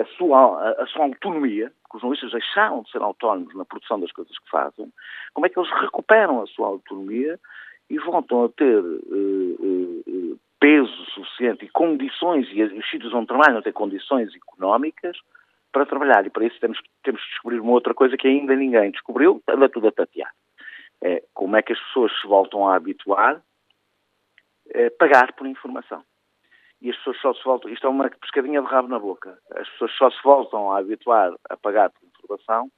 [0.00, 4.00] a, sua, a, a, sua autonomia, que os jornalistas deixaram de ser autónomos na produção
[4.00, 4.90] das coisas que fazem,
[5.34, 7.38] como é que eles recuperam a sua autonomia
[7.90, 13.60] e voltam a ter uh, uh, peso suficiente e condições, e os sítios onde trabalham
[13.60, 15.18] têm condições económicas
[15.76, 16.26] para trabalhar.
[16.26, 19.68] E para isso temos, temos que descobrir uma outra coisa que ainda ninguém descobriu, anda
[19.68, 20.32] tudo a tatear.
[21.02, 23.42] É como é que as pessoas se voltam a habituar
[24.74, 26.02] a pagar por informação.
[26.80, 29.68] E as pessoas só se voltam, isto é uma pescadinha de rabo na boca, as
[29.70, 32.70] pessoas só se voltam a habituar a pagar por informação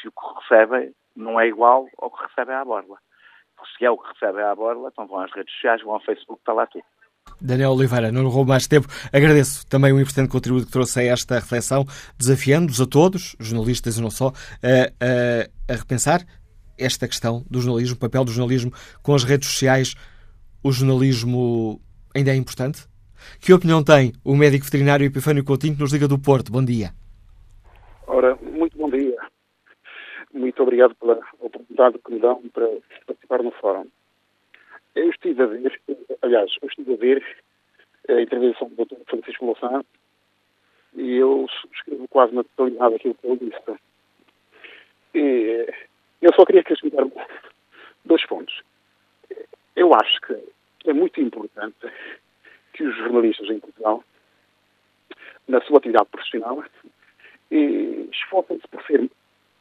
[0.00, 2.98] se o que recebem não é igual ao que recebem à borla
[3.76, 6.40] se é o que recebem à borla, então vão às redes sociais, vão ao Facebook,
[6.40, 6.84] está lá tudo.
[7.40, 8.88] Daniel Oliveira, não roubo mais tempo.
[9.12, 11.84] Agradeço também o importante contributo que trouxe a esta reflexão,
[12.16, 16.24] desafiando-nos a todos, jornalistas e não só, a, a, a, repensar
[16.78, 19.94] esta questão do jornalismo, o papel do jornalismo com as redes sociais.
[20.62, 21.80] O jornalismo
[22.14, 22.86] ainda é importante?
[23.40, 26.52] Que opinião tem o médico veterinário Epifânio Coutinho que nos liga do Porto?
[26.52, 26.90] Bom dia.
[28.06, 29.16] Ora, muito bom dia.
[30.32, 32.68] Muito obrigado pela oportunidade que me dão para
[33.06, 33.86] participar no fórum.
[34.98, 35.80] Eu estive a ver,
[36.22, 37.36] aliás, eu estive a ver
[38.08, 38.96] a intervenção do Dr.
[39.06, 39.84] Francisco Louçã
[40.92, 43.80] e eu escrevo quase na totalidade aquilo que ele disse.
[45.14, 45.72] E
[46.20, 47.06] eu só queria acrescentar
[48.04, 48.60] dois pontos.
[49.76, 50.36] Eu acho que
[50.90, 51.76] é muito importante
[52.72, 54.02] que os jornalistas em Portugal,
[55.46, 56.64] na sua atividade profissional,
[57.52, 59.08] esforcem-se por ser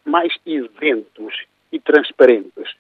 [0.04, 2.76] mais isentos e transparentes.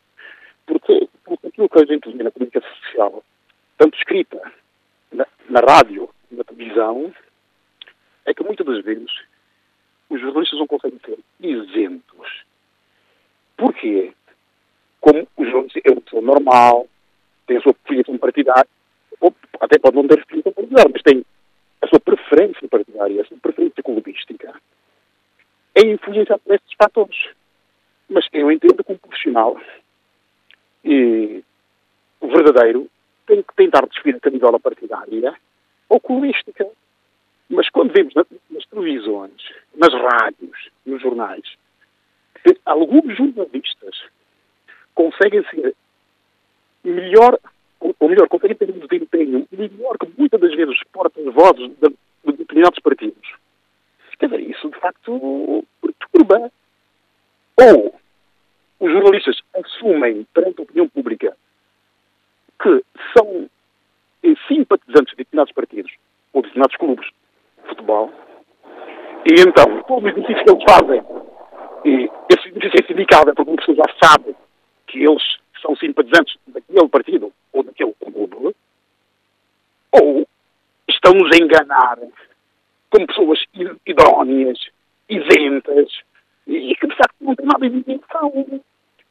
[0.67, 3.23] Porque, porque aquilo que a gente vê na comunicação social,
[3.77, 4.39] tanto escrita
[5.11, 7.13] na, na rádio, na televisão,
[8.25, 9.09] é que muitas das vezes
[10.09, 12.43] os jornalistas não conseguem ser isentos.
[13.55, 14.13] Porquê?
[14.99, 16.87] Como o jornalista é uma pessoa normal,
[17.47, 18.69] tem a sua filiação partidária,
[19.21, 21.25] ou até pode não ter filiação partidária, mas tem
[21.81, 24.53] a sua preferência partidária, a sua preferência clubística,
[25.75, 27.29] é influenciado por estes fatores.
[28.09, 29.57] Mas eu entendo que um profissional
[32.21, 32.87] o verdadeiro
[33.25, 35.35] tem que tentar desferir a camisola partidária
[35.89, 36.67] ou clubística.
[37.49, 39.41] Mas quando vemos nas televisões,
[39.75, 41.45] nas rádios, nos jornais,
[42.43, 44.03] que alguns jornalistas
[44.93, 45.75] conseguem ser
[46.83, 47.39] melhor,
[47.79, 51.89] ou melhor, conseguem ter um desempenho melhor que muitas das vezes porta-vozes de,
[52.25, 53.35] de determinados partidos.
[54.19, 56.51] Quer dizer, isso de facto perturba.
[57.59, 57.95] Ou
[58.79, 61.35] os jornalistas assumem perante a opinião pública
[62.61, 62.83] que
[63.15, 63.49] são
[64.47, 65.91] simpatizantes de determinados partidos
[66.33, 67.07] ou de determinados clubes
[67.61, 68.11] de futebol,
[69.25, 71.03] e então todo o exercício que eles fazem,
[71.85, 74.35] e esse exercício é sindicado é porque uma pessoa já sabe
[74.87, 75.23] que eles
[75.61, 78.55] são simpatizantes daquele partido ou daquele clube,
[79.91, 80.27] ou
[80.87, 81.97] estão-nos a enganar
[82.89, 83.43] como pessoas
[83.85, 84.59] idóneas,
[85.09, 85.89] isentas,
[86.47, 88.61] e que de facto não tem nada de isenção.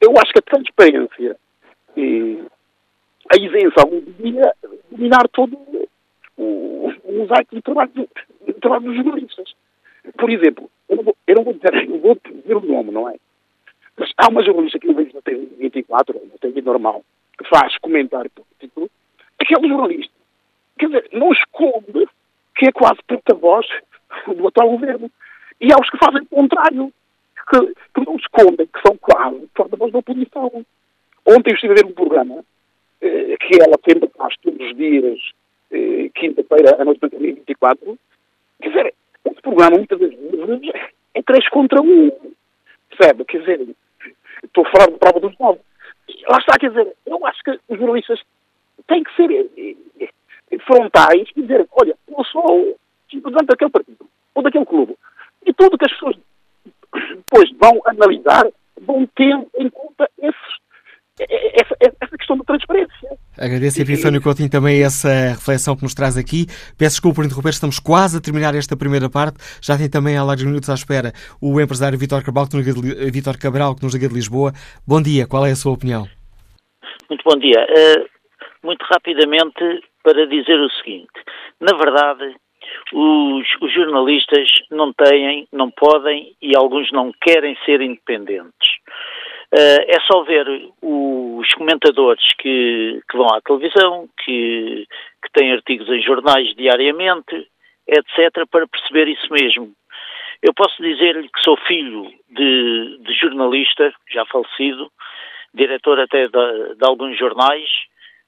[0.00, 1.36] Eu acho que a transparência
[1.96, 2.42] e
[3.32, 4.52] a isenção devia
[4.90, 5.56] dominar todo
[6.36, 8.08] o, o mosaico de trabalho,
[8.46, 9.54] de trabalho dos jornalistas.
[10.18, 13.08] Por exemplo, eu não vou, eu não vou dizer, eu vou dizer o nome, não
[13.08, 13.16] é?
[13.98, 17.02] Mas há uma jornalista que eu vejo na TV24, na TV normal,
[17.38, 18.90] que faz comentário político,
[19.38, 20.14] aquele jornalista,
[20.78, 22.06] quer dizer, não esconde
[22.56, 23.66] que é quase porta-voz
[24.26, 25.10] do atual governo.
[25.60, 26.92] E há os que fazem o contrário,
[27.48, 30.64] que, que não escondem, que são quase porta-voz da oposição.
[31.26, 32.44] Ontem eu estive a ver um programa
[33.00, 35.18] eh, que ela sempre faz todos os dias,
[35.70, 37.98] eh, quinta-feira, à noite da 24.
[38.60, 40.18] Quer dizer, esse programa muitas vezes
[41.14, 42.10] é três contra um.
[42.90, 43.24] Percebe?
[43.24, 43.68] Quer dizer,
[44.42, 45.60] estou a falar de prova dos nove.
[46.28, 48.20] Lá está, quer dizer, eu acho que os jornalistas
[48.86, 50.08] têm que ser eh,
[50.66, 52.76] frontais e dizer, olha, eu sou
[53.10, 54.96] simpatizante daquele partido ou daquele clube.
[55.44, 56.16] E tudo que as pessoas
[57.16, 58.44] depois vão analisar
[58.82, 60.36] vão ter em conta esses,
[61.20, 63.18] essa, essa questão da transparência.
[63.38, 66.46] Agradeço a Epifânio Coutinho também essa reflexão que nos traz aqui.
[66.78, 69.38] Peço desculpa por interromper, estamos quase a terminar esta primeira parte.
[69.62, 73.10] Já tem também há largos minutos à espera o empresário Vítor Cabral, que nos liga
[73.10, 74.52] de, Cabral, que nos liga de Lisboa.
[74.86, 76.06] Bom dia, qual é a sua opinião?
[77.08, 77.66] Muito bom dia.
[77.70, 78.06] Uh,
[78.64, 81.12] muito rapidamente, para dizer o seguinte:
[81.60, 82.36] na verdade,
[82.92, 88.76] os, os jornalistas não têm, não podem e alguns não querem ser independentes.
[89.52, 90.46] Uh, é só ver
[90.82, 94.86] os comentadores que, que vão à televisão, que,
[95.22, 97.46] que têm artigos em jornais diariamente,
[97.86, 99.72] etc., para perceber isso mesmo.
[100.42, 104.90] Eu posso dizer-lhe que sou filho de, de, jornalista, já falecido,
[105.54, 107.68] diretor até de, de alguns jornais,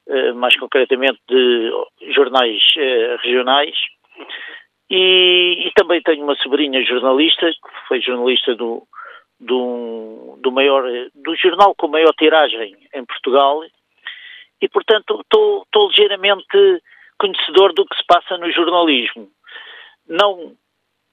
[0.07, 1.71] uh, mais concretamente de
[2.15, 3.77] jornais uh, regionais,
[4.91, 8.87] e, e, também tenho uma sobrinha jornalista, que foi jornalista do,
[9.39, 10.83] do, do, maior,
[11.15, 13.63] do jornal com maior tiragem em Portugal
[14.61, 16.83] e, portanto, estou ligeiramente
[17.19, 19.29] conhecedor do que se passa no jornalismo.
[20.09, 20.57] Não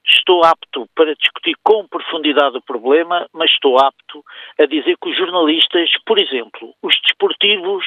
[0.07, 4.23] estou apto para discutir com profundidade o problema, mas estou apto
[4.59, 7.85] a dizer que os jornalistas, por exemplo, os desportivos,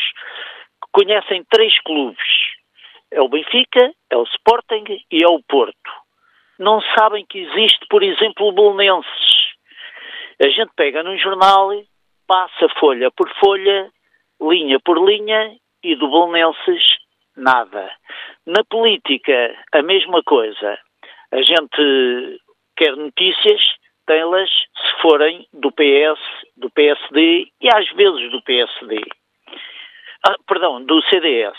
[0.92, 2.57] conhecem três clubes.
[3.10, 5.90] É o Benfica, é o Sporting e é o Porto.
[6.58, 9.28] Não sabem que existe, por exemplo, o Belenenses
[10.40, 11.70] a gente pega num jornal,
[12.26, 13.90] passa folha por folha,
[14.40, 16.82] linha por linha, e do Bolonenses
[17.36, 17.90] nada.
[18.46, 20.78] Na política, a mesma coisa.
[21.32, 22.40] A gente
[22.76, 23.60] quer notícias,
[24.06, 26.20] tem-las se forem do PS,
[26.56, 29.00] do PSD e às vezes do PSD.
[30.24, 31.58] Ah, perdão, do CDS.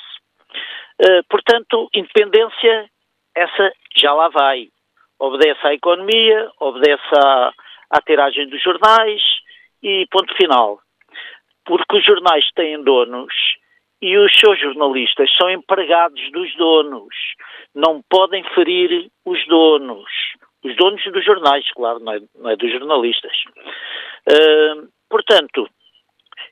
[1.02, 2.90] Uh, portanto, independência,
[3.36, 4.68] essa já lá vai.
[5.18, 7.54] Obedece à economia, obedece à,
[7.90, 9.22] à tiragem dos jornais
[9.82, 10.80] e ponto final.
[11.66, 13.34] Porque os jornais têm donos
[14.02, 17.16] e os seus jornalistas são empregados dos donos.
[17.76, 20.10] Não podem ferir os donos.
[20.64, 23.32] Os donos dos jornais, claro, não é, não é dos jornalistas.
[24.28, 25.70] Uh, portanto,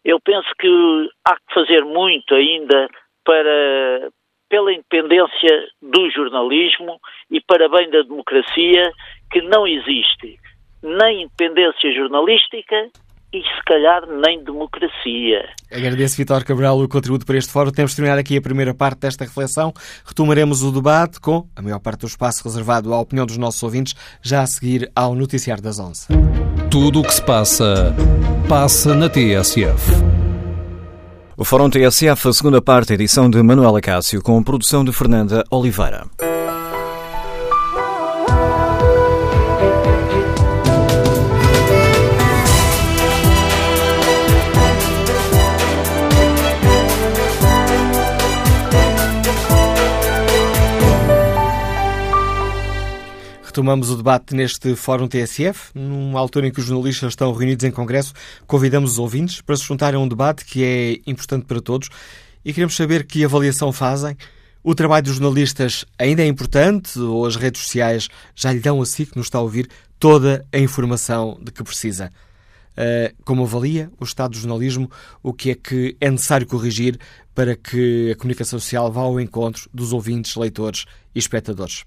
[0.04, 2.88] eu penso que há que fazer muito ainda
[3.26, 4.10] para,
[4.50, 8.92] pela independência do jornalismo e para bem da democracia,
[9.32, 10.40] que não existe
[10.82, 12.76] nem independência jornalística
[13.34, 15.50] e, se calhar, nem democracia.
[15.72, 17.72] Agradeço, Vitor Cabral, o contributo para este fórum.
[17.72, 19.74] Temos de terminar aqui a primeira parte desta reflexão.
[20.06, 23.96] Retomaremos o debate com a maior parte do espaço reservado à opinião dos nossos ouvintes,
[24.24, 26.08] já a seguir ao Noticiário das 11.
[26.72, 27.94] Tudo o que se passa,
[28.48, 30.27] passa na TSF.
[31.40, 36.08] O Fórum TSF, a segunda parte, edição de Manuela Cássio, com produção de Fernanda Oliveira.
[53.58, 55.72] Retomamos o debate neste Fórum TSF.
[55.74, 58.14] Numa altura em que os jornalistas estão reunidos em Congresso,
[58.46, 61.90] convidamos os ouvintes para se juntarem a um debate que é importante para todos
[62.46, 64.16] e queremos saber que avaliação fazem.
[64.64, 68.86] O trabalho dos jornalistas ainda é importante ou as redes sociais já lhe dão a
[68.86, 72.12] si, que nos está a ouvir, toda a informação de que precisa?
[72.74, 74.88] Uh, como avalia o estado do jornalismo?
[75.24, 77.00] O que é que é necessário corrigir
[77.34, 80.86] para que a comunicação social vá ao encontro dos ouvintes, leitores
[81.16, 81.84] e espectadores?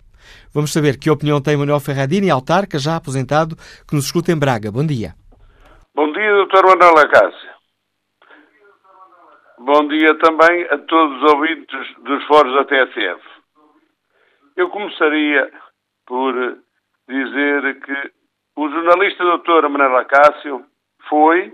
[0.53, 3.57] Vamos saber que opinião tem Manuel Ferradini, autarca, já aposentado,
[3.87, 4.71] que nos escuta em Braga.
[4.71, 5.15] Bom dia.
[5.95, 6.67] Bom dia, Dr.
[6.67, 7.51] Manuel Acácio.
[9.59, 13.21] Bom dia também a todos os ouvintes dos foros da TSF.
[14.57, 15.51] Eu começaria
[16.07, 16.35] por
[17.07, 18.13] dizer que
[18.57, 19.69] o jornalista Dr.
[19.69, 20.65] Manuel Acácio
[21.09, 21.53] foi,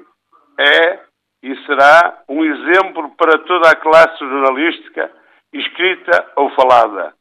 [0.58, 1.00] é
[1.42, 5.10] e será um exemplo para toda a classe jornalística,
[5.52, 7.15] escrita ou falada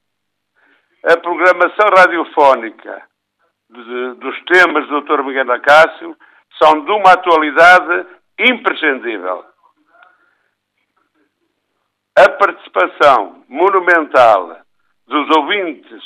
[1.05, 3.03] a programação radiofónica
[3.69, 5.21] de, dos temas do Dr.
[5.23, 6.17] Miguel Acácio
[6.61, 8.07] são de uma atualidade
[8.39, 9.45] imprescindível.
[12.17, 14.57] A participação monumental
[15.05, 16.03] dos ouvintes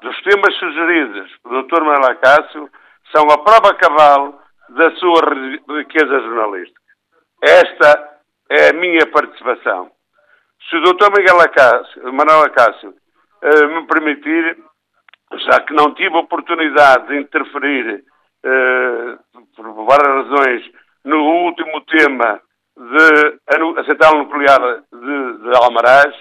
[0.00, 1.82] dos temas sugeridos pelo Dr.
[1.82, 2.70] Miguel Acácio
[3.14, 5.20] são a prova cabal da sua
[5.76, 6.80] riqueza jornalística.
[7.42, 9.90] Esta é a minha participação.
[10.68, 11.10] Se o Dr.
[11.18, 12.94] Miguel Acácio, Manuel Acácio
[13.42, 14.56] uh, me permitir,
[15.46, 18.04] já que não tive oportunidade de interferir,
[18.44, 19.18] uh,
[19.56, 20.70] por várias razões,
[21.04, 22.40] no último tema
[22.76, 26.14] da central nuclear de, de Almaraz,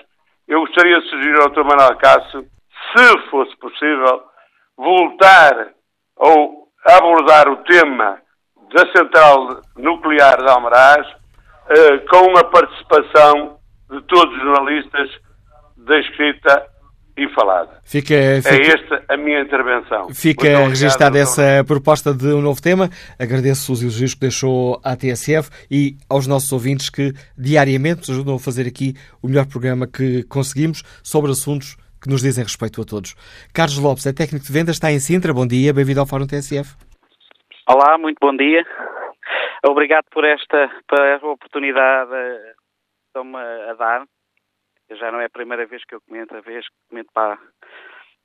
[0.48, 1.64] eu gostaria de sugerir ao Dr.
[1.64, 4.24] Manuel Cássio, se fosse possível,
[4.78, 5.70] voltar
[6.18, 8.20] ou abordar o tema
[8.74, 13.60] da central nuclear de Almaraz uh, com a participação
[13.90, 15.10] de todos os jornalistas
[15.78, 16.68] da escrita
[17.20, 17.80] e falada.
[17.84, 20.10] Fica, fica, é esta a minha intervenção.
[20.14, 22.90] Fica registada essa proposta de um novo tema.
[23.20, 28.36] Agradeço os elogios que deixou à TSF e aos nossos ouvintes que diariamente nos ajudam
[28.36, 32.86] a fazer aqui o melhor programa que conseguimos sobre assuntos que nos dizem respeito a
[32.86, 33.14] todos.
[33.54, 35.34] Carlos Lopes é técnico de vendas, está em Sintra.
[35.34, 36.76] Bom dia, bem-vindo ao Fórum TSF.
[37.68, 38.66] Olá, muito bom dia.
[39.68, 44.06] Obrigado por esta, por esta oportunidade que estão-me a dar.
[44.92, 47.38] Já não é a primeira vez que eu comento, a vez que comento para a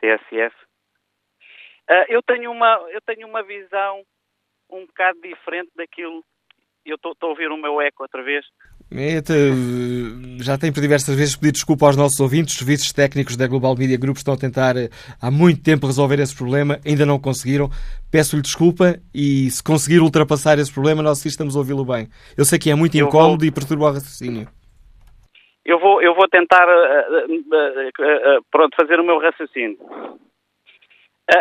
[0.01, 0.55] TSF.
[0.55, 4.03] Uh, ah, eu, tenho uma, eu tenho uma visão
[4.71, 6.25] um bocado diferente daquilo.
[6.85, 8.45] Eu estou a ouvir o meu eco outra vez.
[10.41, 12.53] Já tenho por diversas vezes pedido desculpa aos nossos ouvintes.
[12.53, 14.91] Os serviços técnicos da Global Media Group estão a tentar eh,
[15.21, 17.71] há muito tempo resolver esse problema, ainda não conseguiram.
[18.11, 22.09] Peço-lhe desculpa e se conseguir ultrapassar esse problema, nós sim estamos a ouvi-lo bem.
[22.37, 23.49] Eu sei que é muito incómodo vou...
[23.49, 24.47] e perturba o raciocínio.
[25.65, 29.79] Eu vou, eu vou tentar uh, uh, uh, pronto, fazer o meu raciocínio.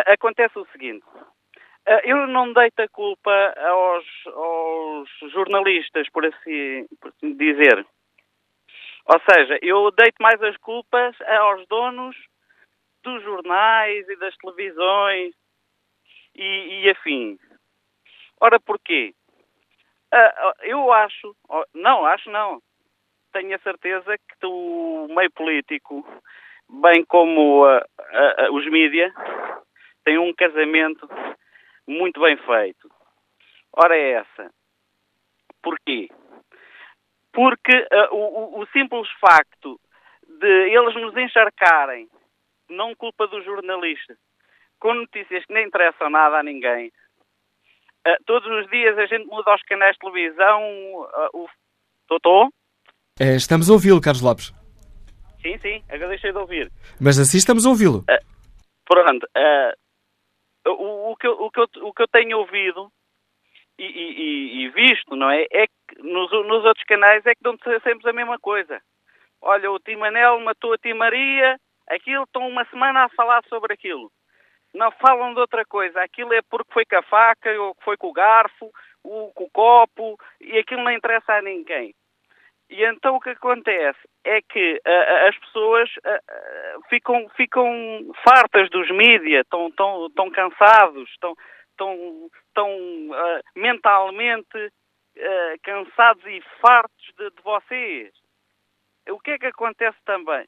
[0.06, 1.04] acontece o seguinte.
[2.04, 7.86] Eu não deito a culpa aos, aos jornalistas, por assim, por assim dizer.
[9.04, 12.16] Ou seja, eu deito mais as culpas aos donos
[13.02, 15.34] dos jornais e das televisões
[16.34, 17.38] e, e.
[18.40, 19.14] Ora, porquê?
[20.62, 21.36] Eu acho,
[21.74, 22.62] não, acho não,
[23.34, 26.06] tenho a certeza que o meio político,
[26.68, 27.66] bem como
[28.52, 29.12] os mídias,
[30.04, 31.08] têm um casamento
[31.86, 32.88] muito bem feito.
[33.72, 34.50] Ora é essa.
[35.62, 36.08] Porquê?
[37.32, 39.80] Porque uh, o, o, simples facto
[40.22, 42.08] de eles nos encharcarem,
[42.68, 44.16] não culpa do jornalista,
[44.78, 46.92] com notícias que nem interessam nada a ninguém.
[48.06, 50.62] Uh, todos os dias a gente muda os canais de televisão.
[50.62, 51.48] Uh, o...
[52.06, 52.48] Totó?
[53.20, 54.52] É, estamos a ouvi-lo, Carlos Lopes.
[55.40, 56.68] Sim, sim, agora deixei de ouvir.
[57.00, 57.98] Mas assim estamos a ouvi-lo.
[57.98, 58.18] Uh,
[58.84, 62.90] pronto, uh, o, o, que, eu, o, que eu, o que eu tenho ouvido
[63.78, 65.46] e, e, e visto, não é?
[65.52, 68.80] É que nos, nos outros canais é que dão sempre a mesma coisa.
[69.40, 71.56] Olha, o Timanel matou a Timaria,
[71.88, 74.10] aquilo estão uma semana a falar sobre aquilo.
[74.74, 76.00] Não falam de outra coisa.
[76.02, 78.72] Aquilo é porque foi com a faca, ou foi com o garfo,
[79.04, 81.94] ou com o copo, e aquilo não interessa a ninguém.
[82.70, 87.70] E então o que acontece é que uh, as pessoas uh, ficam, ficam
[88.26, 91.34] fartas dos mídias, estão, estão, estão cansados, estão,
[91.70, 94.72] estão, estão uh, mentalmente
[95.62, 98.12] cansados e fartos de, de vocês.
[99.08, 100.44] O que é que acontece também?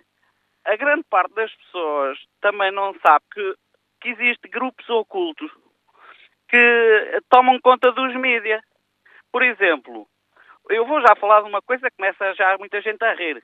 [0.65, 3.55] A grande parte das pessoas também não sabe que,
[4.01, 5.53] que existe grupos ocultos
[6.49, 8.61] que tomam conta dos mídias.
[9.31, 10.09] Por exemplo,
[10.71, 13.43] eu vou já falar de uma coisa que começa já muita gente a rir,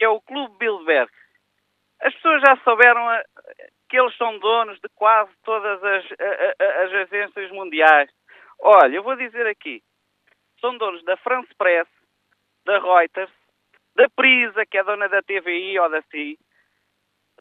[0.00, 1.10] é o Clube Bilderberg.
[2.00, 3.24] As pessoas já souberam eh,
[3.88, 6.04] que eles são donos de quase todas as,
[6.84, 8.10] as agências mundiais.
[8.58, 9.82] Olha, eu vou dizer aqui,
[10.60, 11.88] são donos da France Press,
[12.64, 13.30] da Reuters,
[13.94, 16.38] da Prisa, que é dona da TVI ou da CI,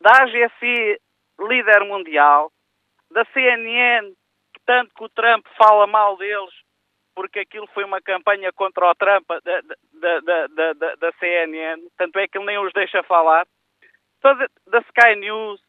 [0.02, 1.00] da AGC,
[1.40, 2.52] líder mundial,
[3.12, 4.14] da CNN,
[4.54, 6.54] que tanto que o Trump fala mal deles,
[7.16, 12.20] porque aquilo foi uma campanha contra o Trump da, da, da, da, da CNN, tanto
[12.20, 13.46] é que ele nem os deixa falar.
[14.22, 15.62] Toda, da Sky News,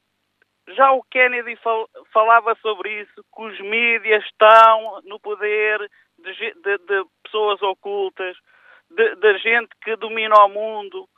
[0.69, 5.79] já o Kennedy fal, falava sobre isso, que os mídias estão no poder
[6.19, 8.37] de, de, de pessoas ocultas,
[8.91, 11.09] de, gente que domina o mundo,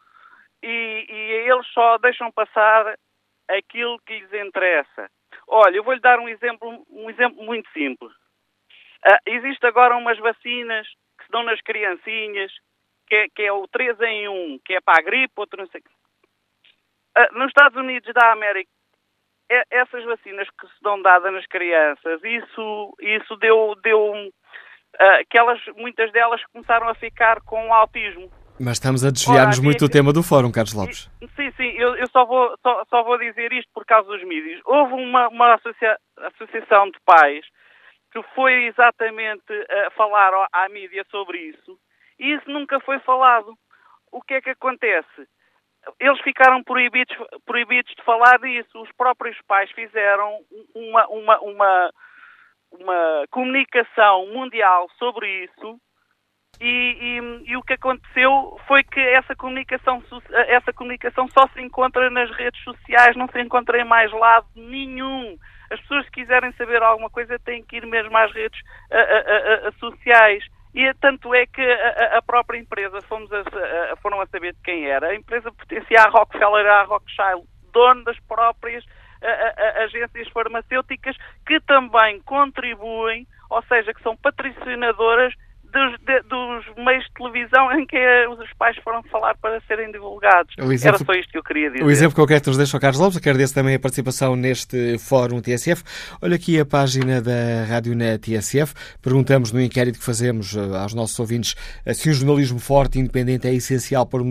[0.62, 2.96] e, e eles só deixam passar
[3.48, 5.08] aquilo que lhes interessa.
[5.46, 8.12] Olha, eu vou-lhe dar um exemplo, um exemplo muito simples.
[9.06, 10.86] Uh, existe agora umas vacinas
[11.18, 12.52] que se dão nas criancinhas,
[13.06, 15.68] que é, que é, o 3 em 1, que é para a gripe, outro não
[15.68, 15.80] sei.
[17.16, 18.68] Uh, nos Estados Unidos da América,
[19.48, 25.38] é, essas vacinas que se dão dadas nas crianças, isso, isso deu, deu uh, que
[25.38, 28.28] elas, muitas delas começaram a ficar com autismo.
[28.58, 31.10] Mas estamos a desviar-nos muito do tema do fórum, Carlos Lopes.
[31.36, 34.60] Sim, sim, eu, eu só, vou, só, só, vou dizer isto por causa dos mídias.
[34.64, 37.44] Houve uma, uma associa, associação de pais
[38.22, 39.52] que foi exatamente
[39.86, 41.78] a falar à mídia sobre isso,
[42.18, 43.54] e isso nunca foi falado.
[44.10, 45.28] O que é que acontece?
[46.00, 48.80] Eles ficaram proibidos, proibidos de falar disso.
[48.80, 50.38] Os próprios pais fizeram
[50.74, 51.90] uma, uma, uma,
[52.72, 55.78] uma comunicação mundial sobre isso
[56.60, 60.02] e, e, e, o que aconteceu foi que essa comunicação,
[60.48, 65.36] essa comunicação só se encontra nas redes sociais, não se encontra em mais lado nenhum.
[65.70, 68.60] As pessoas que quiserem saber alguma coisa têm que ir mesmo às redes
[68.90, 70.44] a, a, a, sociais.
[70.74, 73.30] E tanto é que a, própria empresa, fomos
[74.02, 78.18] foram a saber de quem era, a empresa pertencia à Rockefeller, à Rothschild, dono das
[78.20, 78.84] próprias
[79.84, 85.34] agências farmacêuticas que também contribuem, ou seja, que são patrocinadoras
[85.76, 87.98] dos, de, dos, meios de televisão em que
[88.28, 90.54] os pais foram falar para serem divulgados.
[90.58, 91.84] Exemplo, Era só isto que eu queria dizer.
[91.84, 95.40] O exemplo concreto que nos deixa o Carlos Lopes, agradeço também a participação neste fórum
[95.40, 95.82] TSF.
[96.22, 98.74] Olha aqui a página da Rádio na TSF.
[99.02, 101.54] Perguntamos no inquérito que fazemos eh, aos nossos ouvintes
[101.84, 104.22] eh, se um jornalismo forte e independente é essencial para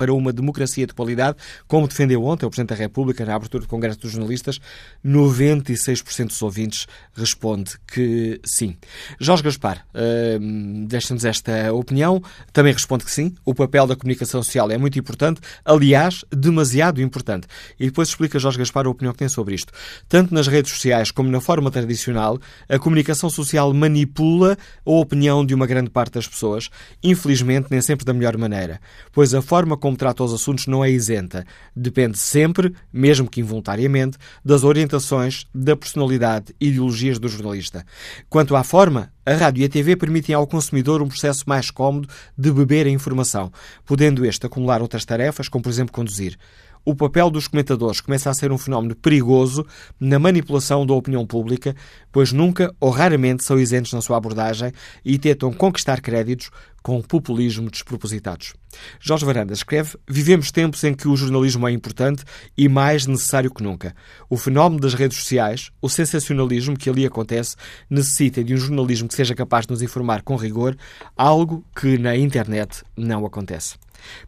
[0.00, 1.36] para uma democracia de qualidade,
[1.68, 4.58] como defendeu ontem o Presidente da República na abertura do Congresso dos Jornalistas,
[5.04, 8.78] 96% dos ouvintes responde que sim.
[9.20, 13.34] Jorge Gaspar uh, deixa-nos esta opinião, também responde que sim.
[13.44, 17.46] O papel da comunicação social é muito importante, aliás, demasiado importante.
[17.78, 19.70] E depois explica Jorge Gaspar a opinião que tem sobre isto.
[20.08, 22.38] Tanto nas redes sociais como na forma tradicional,
[22.70, 26.70] a comunicação social manipula a opinião de uma grande parte das pessoas,
[27.02, 28.80] infelizmente nem sempre da melhor maneira,
[29.12, 31.44] pois a forma como como trata os assuntos não é isenta.
[31.74, 37.84] Depende sempre, mesmo que involuntariamente, das orientações, da personalidade e ideologias do jornalista.
[38.28, 42.08] Quanto à forma, a rádio e a TV permitem ao consumidor um processo mais cómodo
[42.38, 43.50] de beber a informação,
[43.84, 46.38] podendo este acumular outras tarefas, como por exemplo conduzir
[46.84, 49.66] o papel dos comentadores começa a ser um fenómeno perigoso
[49.98, 51.74] na manipulação da opinião pública,
[52.10, 54.72] pois nunca ou raramente são isentos na sua abordagem
[55.04, 56.50] e tentam conquistar créditos
[56.82, 58.54] com populismo despropositados.
[58.98, 62.24] Jorge Varanda escreve: Vivemos tempos em que o jornalismo é importante
[62.56, 63.94] e mais necessário que nunca.
[64.28, 67.56] O fenómeno das redes sociais, o sensacionalismo que ali acontece,
[67.88, 70.76] necessita de um jornalismo que seja capaz de nos informar com rigor,
[71.16, 73.76] algo que na internet não acontece.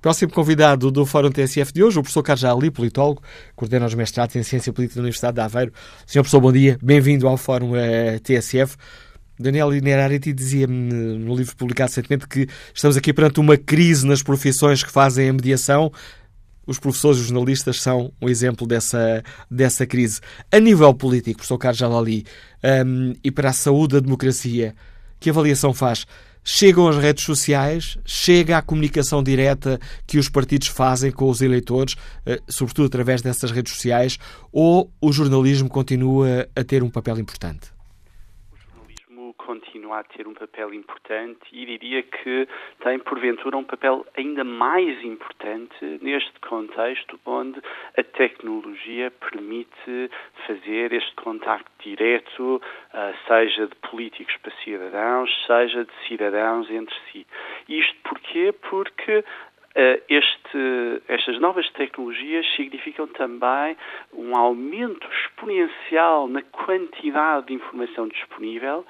[0.00, 3.22] Próximo convidado do Fórum TSF de hoje, o professor Carlos Ali, politólogo,
[3.54, 5.72] coordena os mestrados em Ciência Política da Universidade de Aveiro.
[6.06, 8.76] Senhor professor, bom dia, bem-vindo ao Fórum eh, TSF.
[9.38, 14.82] Daniel Linerarity dizia-me no livro publicado recentemente que estamos aqui perante uma crise nas profissões
[14.82, 15.92] que fazem a mediação.
[16.64, 20.20] Os professores e jornalistas são um exemplo dessa, dessa crise.
[20.50, 22.24] A nível político, professor Carlos Jalali,
[22.86, 24.74] um, e para a saúde da democracia,
[25.18, 26.06] que avaliação faz?
[26.44, 31.96] Chegam as redes sociais, chega a comunicação direta que os partidos fazem com os eleitores,
[32.26, 34.18] eh, sobretudo através dessas redes sociais,
[34.52, 37.71] ou o jornalismo continua a ter um papel importante?
[39.52, 42.48] Continua a ter um papel importante e diria que
[42.82, 47.60] tem, porventura, um papel ainda mais importante neste contexto onde
[47.98, 50.10] a tecnologia permite
[50.46, 52.62] fazer este contacto direto,
[52.94, 57.26] ah, seja de políticos para cidadãos, seja de cidadãos entre si.
[57.68, 58.52] Isto porquê?
[58.70, 59.22] Porque
[59.74, 63.74] Uh, este, estas novas tecnologias significam também
[64.12, 68.84] um aumento exponencial na quantidade de informação disponível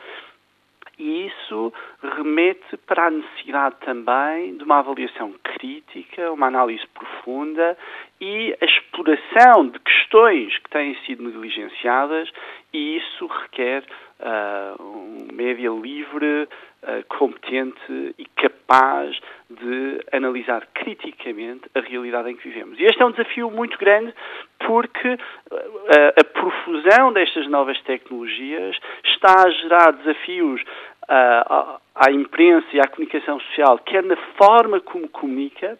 [0.99, 1.73] e isso
[2.17, 7.77] remete para a necessidade também de uma avaliação crítica, uma análise profunda
[8.21, 12.31] e a exploração de questões que têm sido negligenciadas,
[12.73, 13.85] e isso requer
[14.21, 16.49] uh, um média livre,
[16.83, 19.19] uh, competente e capaz
[19.51, 22.79] de analisar criticamente a realidade em que vivemos.
[22.79, 24.13] E este é um desafio muito grande
[24.67, 25.19] porque uh,
[26.21, 30.63] a profusão destas novas tecnologias está a gerar desafios
[31.09, 35.79] à, à imprensa e à comunicação social, quer na forma como comunica,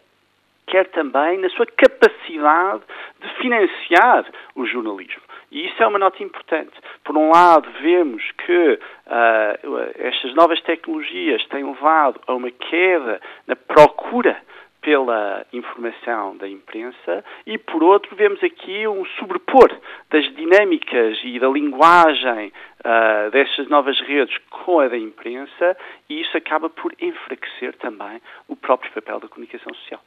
[0.67, 2.83] quer também na sua capacidade
[3.19, 4.25] de financiar
[4.55, 5.21] o jornalismo.
[5.53, 6.73] E isso é uma nota importante.
[7.03, 13.55] Por um lado, vemos que uh, estas novas tecnologias têm levado a uma queda na
[13.55, 14.35] procura
[14.81, 19.69] pela informação da imprensa e, por outro, vemos aqui um sobrepor
[20.09, 22.51] das dinâmicas e da linguagem
[22.83, 25.77] uh, destas novas redes com a da imprensa
[26.09, 30.01] e isso acaba por enfraquecer também o próprio papel da comunicação social.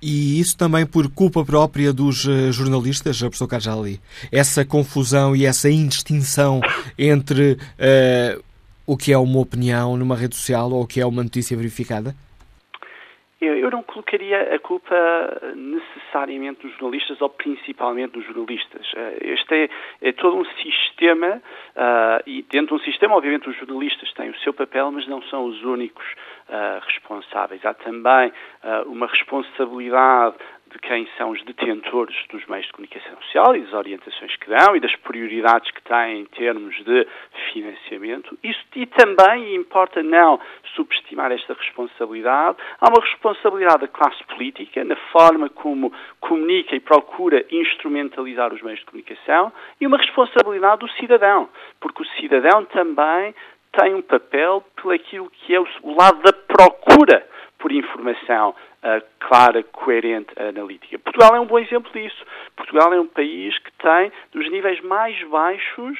[0.00, 4.00] E isso também por culpa própria dos uh, jornalistas, professor Cajali?
[4.30, 6.60] Essa confusão e essa indistinção
[6.98, 8.42] entre uh,
[8.86, 12.14] o que é uma opinião numa rede social ou o que é uma notícia verificada?
[13.42, 14.94] Eu, eu, não colocaria a culpa
[15.56, 18.88] necessariamente dos jornalistas ou principalmente dos jornalistas.
[18.94, 19.70] Eh, este é,
[20.00, 21.42] é todo um sistema
[21.74, 25.20] uh, e dentro de um sistema, obviamente, os jornalistas têm o seu papel, mas não
[25.22, 26.06] são os únicos
[26.48, 27.64] uh, responsáveis.
[27.64, 30.36] Há também uh, uma responsabilidade
[30.72, 34.74] de quem são os detentores dos meios de comunicação social e das orientações que dão
[34.74, 37.06] e das prioridades que têm em termos de
[37.52, 38.36] financiamento.
[38.42, 40.40] Isso, e também importa não
[40.74, 42.56] subestimar esta responsabilidade.
[42.80, 48.80] Há uma responsabilidade da classe política na forma como comunica e procura instrumentalizar os meios
[48.80, 51.48] de comunicação e uma responsabilidade do cidadão,
[51.80, 53.34] porque o cidadão também
[53.72, 55.66] tem um papel pelo aquilo que é o,
[55.96, 57.26] lado da procura
[57.58, 58.54] por informação
[59.20, 60.98] clara, coerente, analítica.
[60.98, 62.24] Portugal é um bom exemplo disso.
[62.56, 65.98] Portugal é um país que tem dos níveis mais baixos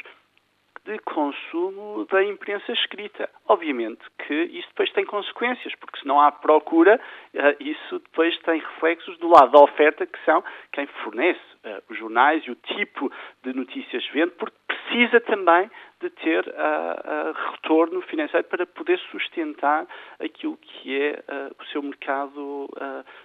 [0.85, 3.29] de consumo da imprensa escrita.
[3.49, 7.01] Obviamente que isso depois tem consequências, porque se não há procura,
[7.35, 11.97] eh, isso depois tem reflexos do lado da oferta, que são quem fornece eh, os
[11.97, 13.13] jornais e o tipo
[13.45, 14.57] de notícias vende, porque
[14.93, 15.71] precisa também
[16.01, 19.87] de ter uh, uh, retorno financeiro para poder sustentar
[20.21, 22.69] aquilo que é uh, o seu mercado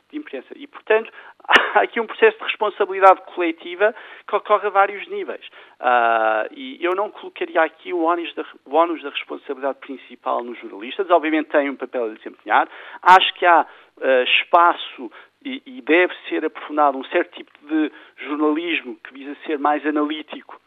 [0.09, 0.47] de imprensa.
[0.55, 1.11] E, portanto,
[1.75, 3.93] há aqui um processo de responsabilidade coletiva
[4.27, 5.45] que ocorre a vários níveis.
[6.51, 11.09] e eu não colocaria aqui o ónus, da, o ónus da responsabilidade principal nos jornalistas.
[11.09, 12.69] Obviamente têm um papel a desempenhar.
[13.01, 13.65] Acho que há
[14.39, 15.11] espaço
[15.43, 20.59] e, e deve ser aprofundado um certo tipo de jornalismo que visa ser mais analítico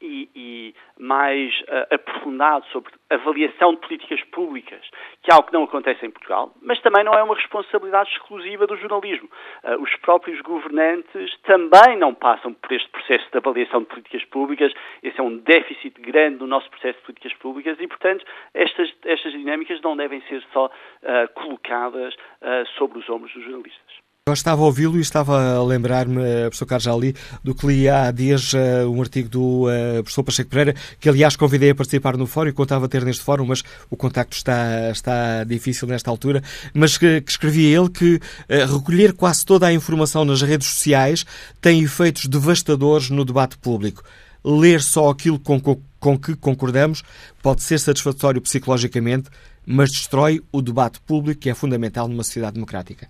[0.00, 4.80] e, e mais uh, aprofundado sobre avaliação de políticas públicas,
[5.22, 8.66] que é algo que não acontece em Portugal, mas também não é uma responsabilidade exclusiva
[8.66, 9.28] do jornalismo.
[9.64, 14.72] Uh, os próprios governantes também não passam por este processo de avaliação de políticas públicas.
[15.02, 18.24] Esse é um déficit grande do nosso processo de políticas públicas e, portanto,
[18.54, 20.70] estas, estas dinâmicas não devem ser só uh,
[21.34, 22.14] colocadas
[22.76, 24.05] sobre os ombros dos jornalistas.
[24.28, 27.14] Eu estava a ouvi-lo e estava a lembrar-me, uh, professor Carlos Ali,
[27.44, 31.36] do que li há dias uh, um artigo do uh, professor Pacheco Pereira, que aliás
[31.36, 35.44] convidei a participar no fórum e contava ter neste fórum, mas o contacto está, está
[35.44, 36.42] difícil nesta altura,
[36.74, 41.24] mas que, que escrevia ele que uh, recolher quase toda a informação nas redes sociais
[41.60, 44.02] tem efeitos devastadores no debate público.
[44.44, 47.04] Ler só aquilo com, com que concordamos
[47.40, 49.30] pode ser satisfatório psicologicamente,
[49.64, 53.08] mas destrói o debate público que é fundamental numa sociedade democrática.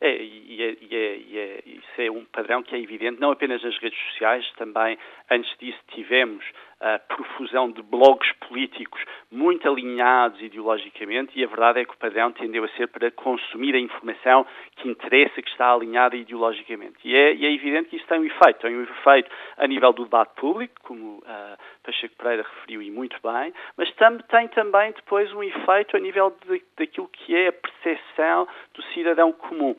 [0.00, 3.32] É, e, é, e, é, e é, isso é um padrão que é evidente, não
[3.32, 4.96] apenas nas redes sociais, também
[5.28, 6.44] antes disso tivemos
[6.80, 12.30] a profusão de blogs políticos muito alinhados ideologicamente e a verdade é que o padrão
[12.30, 14.46] tendeu a ser para consumir a informação
[14.76, 16.96] que interessa, que está alinhada ideologicamente.
[17.04, 19.92] E é, e é evidente que isso tem um efeito, tem um efeito a nível
[19.92, 24.92] do debate público, como uh, Pacheco Pereira referiu e muito bem, mas tam, tem também
[24.92, 29.74] depois um efeito a nível de, daquilo que é a percepção do cidadão comum.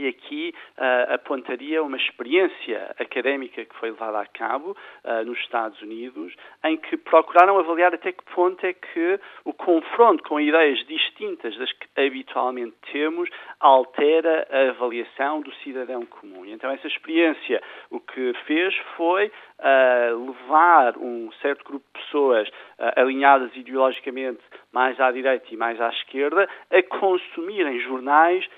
[0.00, 4.74] E aqui uh, apontaria uma experiência académica que foi levada a cabo
[5.04, 6.34] uh, nos Estados Unidos,
[6.64, 11.70] em que procuraram avaliar até que ponto é que o confronto com ideias distintas das
[11.72, 13.28] que habitualmente temos
[13.60, 16.46] altera a avaliação do cidadão comum.
[16.46, 22.48] E então essa experiência o que fez foi uh, levar um certo grupo de pessoas
[22.96, 24.40] alinhadas ideologicamente
[24.72, 28.48] mais à direita e mais à esquerda a consumirem jornais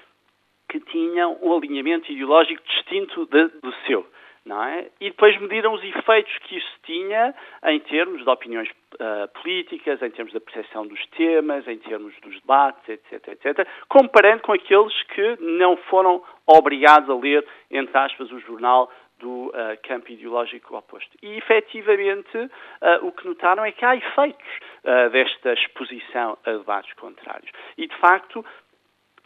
[0.73, 4.07] que tinham um alinhamento ideológico distinto de, do seu.
[4.45, 4.91] É?
[5.01, 7.33] E depois mediram os efeitos que isso tinha
[7.64, 12.41] em termos de opiniões uh, políticas, em termos da percepção dos temas, em termos dos
[12.41, 18.41] debates, etc, etc, comparando com aqueles que não foram obrigados a ler, entre aspas, o
[18.41, 19.53] jornal do uh,
[19.85, 21.16] campo ideológico oposto.
[21.23, 24.49] E, efetivamente, uh, o que notaram é que há efeitos
[25.12, 27.49] desta exposição a debates contrários.
[27.79, 28.45] E, de facto,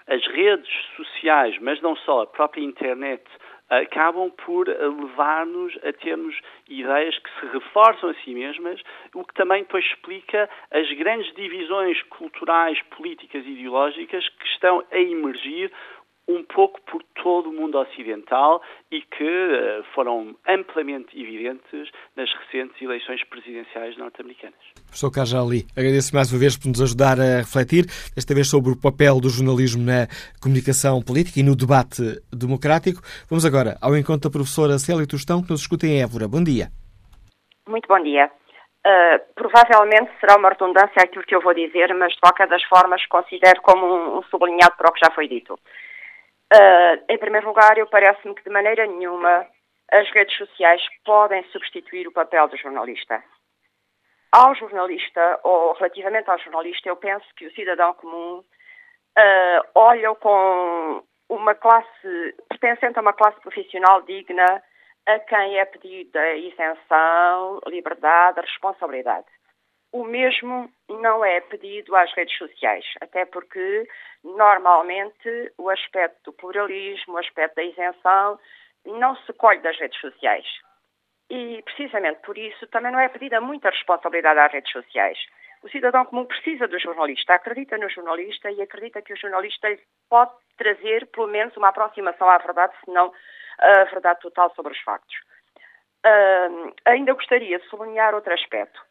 [0.06, 3.22] as redes sociais, mas não só, a própria internet,
[3.68, 6.38] acabam por levar-nos a termos
[6.68, 8.80] ideias que se reforçam a si mesmas,
[9.14, 14.98] o que também depois explica as grandes divisões culturais, políticas e ideológicas que estão a
[14.98, 15.72] emergir
[16.28, 18.60] um pouco por todo o mundo ocidental
[18.90, 24.58] e que uh, foram amplamente evidentes nas recentes eleições presidenciais norte-americanas.
[24.86, 28.80] Professor Cajali, agradeço mais uma vez por nos ajudar a refletir, desta vez sobre o
[28.80, 30.08] papel do jornalismo na
[30.42, 32.02] comunicação política e no debate
[32.32, 33.00] democrático.
[33.30, 36.26] Vamos agora ao encontro da professora Célia Tostão, que nos escuta em Évora.
[36.26, 36.68] Bom dia.
[37.68, 38.30] Muito bom dia.
[38.86, 43.04] Uh, provavelmente será uma redundância aquilo que eu vou dizer, mas de qualquer das formas
[43.06, 45.58] considero como um, um sublinhado para o que já foi dito.
[46.52, 49.46] Uh, em primeiro lugar, eu parece-me que de maneira nenhuma
[49.90, 53.22] as redes sociais podem substituir o papel do jornalista.
[54.32, 61.02] Ao jornalista, ou relativamente ao jornalista, eu penso que o cidadão comum uh, olha com
[61.28, 64.62] uma classe, pertencente a uma classe profissional digna,
[65.06, 69.26] a quem é pedida isenção, liberdade, responsabilidade.
[69.96, 73.88] O mesmo não é pedido às redes sociais, até porque
[74.22, 78.38] normalmente o aspecto do pluralismo, o aspecto da isenção,
[78.84, 80.44] não se colhe das redes sociais.
[81.30, 85.18] E precisamente por isso também não é pedida muita responsabilidade às redes sociais.
[85.62, 89.66] O cidadão comum precisa do jornalista, acredita no jornalista e acredita que o jornalista
[90.10, 93.14] pode trazer pelo menos uma aproximação à verdade, se não
[93.58, 95.16] a verdade total sobre os factos.
[96.04, 98.85] Uh, ainda gostaria de sublinhar outro aspecto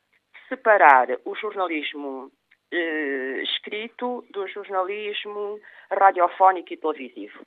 [0.48, 2.32] separar o jornalismo
[2.72, 5.60] eh, escrito do jornalismo
[5.92, 7.40] radiofónico e televisivo.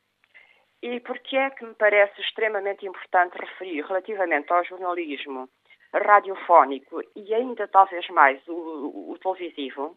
[0.82, 5.48] E porque é que me parece extremamente importante referir relativamente ao jornalismo
[5.92, 9.96] radiofónico e ainda talvez mais o, o televisivo,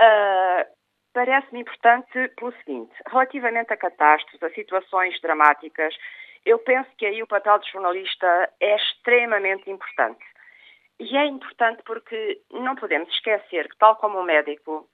[0.00, 0.76] uh,
[1.12, 5.94] parece-me importante pelo seguinte: relativamente a catástrofes, a situações dramáticas,
[6.44, 10.24] eu penso que aí o papel do jornalista é extremamente importante.
[10.98, 14.88] E é importante porque não podemos esquecer que, tal como o médico,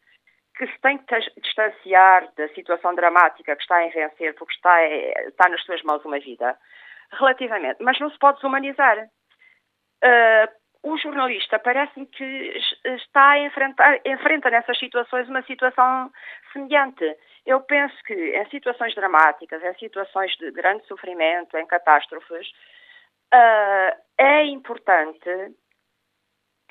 [0.56, 5.48] que se tem que distanciar da situação dramática que está a vencer, porque está, está
[5.48, 6.58] nas suas mãos uma vida,
[7.12, 8.98] relativamente, mas não se pode desumanizar.
[10.04, 16.10] Uh, o jornalista parece-me que está a enfrentar, enfrenta nessas situações uma situação
[16.52, 17.16] semelhante.
[17.46, 22.48] Eu penso que em situações dramáticas, em situações de grande sofrimento, em catástrofes,
[23.32, 25.54] uh, é importante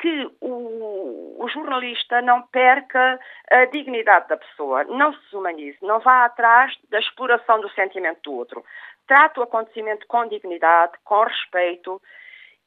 [0.01, 3.19] que o, o, jornalista não perca
[3.51, 8.33] a dignidade da pessoa, não se humanize, não vá atrás da exploração do sentimento do
[8.33, 8.65] outro.
[9.05, 12.01] Trate o acontecimento com dignidade, com respeito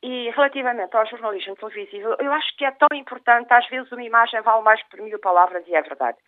[0.00, 4.40] e relativamente ao jornalismo televisivo, eu acho que é tão importante, às vezes uma imagem
[4.42, 6.18] vale mais por mil palavras e é verdade.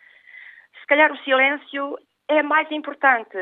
[0.80, 1.98] Se calhar o silêncio
[2.28, 3.36] é mais importante.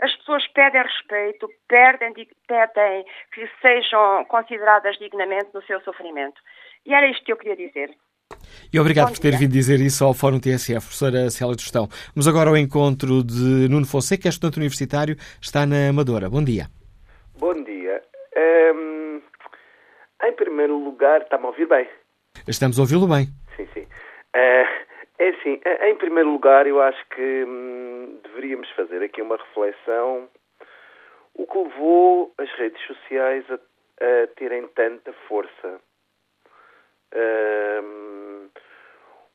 [0.00, 2.12] As pessoas pedem respeito, pedem,
[2.48, 6.40] pedem que sejam consideradas dignamente no seu sofrimento.
[6.86, 7.94] E era isto que eu queria dizer.
[8.72, 9.38] E obrigado Bom por ter dia.
[9.38, 11.88] vindo dizer isso ao Fórum TSF, professora Célia de Gestão.
[12.14, 16.28] Vamos agora ao encontro de Nuno Fonseca, estudante universitário, está na Amadora.
[16.28, 16.66] Bom dia.
[17.38, 18.02] Bom dia.
[18.74, 19.20] Um
[20.24, 21.88] em primeiro lugar, está-me a ouvir bem?
[22.48, 23.26] Estamos a ouvi-lo bem.
[23.56, 23.82] Sim, sim.
[23.82, 24.84] Uh,
[25.18, 30.28] é assim, em primeiro lugar, eu acho que hum, deveríamos fazer aqui uma reflexão.
[31.34, 35.80] O que levou as redes sociais a, a terem tanta força?
[37.14, 38.50] Uh,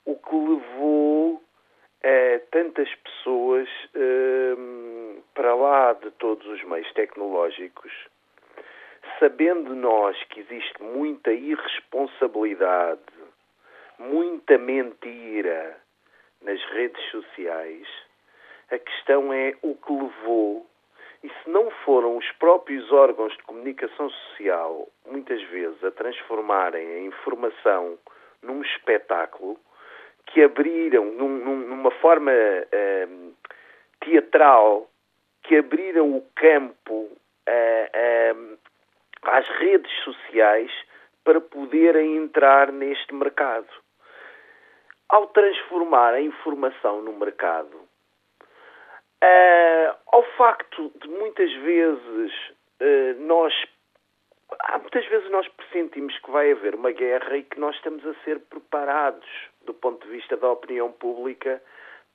[0.05, 1.41] o que levou
[2.03, 7.91] a tantas pessoas uh, para lá de todos os meios tecnológicos
[9.19, 13.01] sabendo nós que existe muita irresponsabilidade,
[13.97, 15.77] muita mentira
[16.41, 17.88] nas redes sociais,
[18.71, 20.65] a questão é o que levou.
[21.24, 26.99] E se não foram os próprios órgãos de comunicação social, muitas vezes, a transformarem a
[27.01, 27.97] informação
[28.41, 29.59] num espetáculo,
[30.28, 33.34] que abriram, num, numa forma hum,
[33.99, 34.89] teatral,
[35.43, 38.57] que abriram o campo uh, hum,
[39.24, 40.72] às redes sociais
[41.24, 43.67] para poderem entrar neste mercado.
[45.09, 47.88] Ao transformar a informação no mercado,
[49.24, 52.34] uh, ao facto de muitas vezes
[52.82, 53.53] uh, nós
[54.61, 58.13] há muitas vezes nós pressentimos que vai haver uma guerra e que nós estamos a
[58.24, 59.28] ser preparados
[59.65, 61.61] do ponto de vista da opinião pública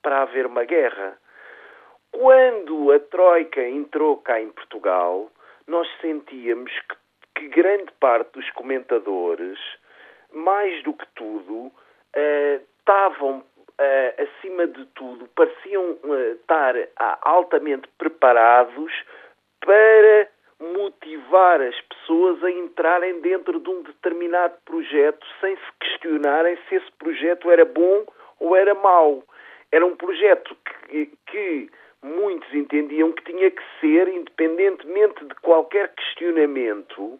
[0.01, 1.17] para haver uma guerra.
[2.11, 5.31] Quando a Troika entrou cá em Portugal,
[5.67, 6.95] nós sentíamos que,
[7.35, 9.59] que grande parte dos comentadores,
[10.31, 13.43] mais do que tudo, uh, estavam
[13.77, 18.93] Uh, acima de tudo, pareciam uh, estar uh, altamente preparados
[19.59, 26.75] para motivar as pessoas a entrarem dentro de um determinado projeto sem se questionarem se
[26.75, 28.05] esse projeto era bom
[28.39, 29.23] ou era mau.
[29.71, 30.55] Era um projeto
[30.87, 31.69] que, que
[32.01, 37.19] muitos entendiam que tinha que ser, independentemente de qualquer questionamento,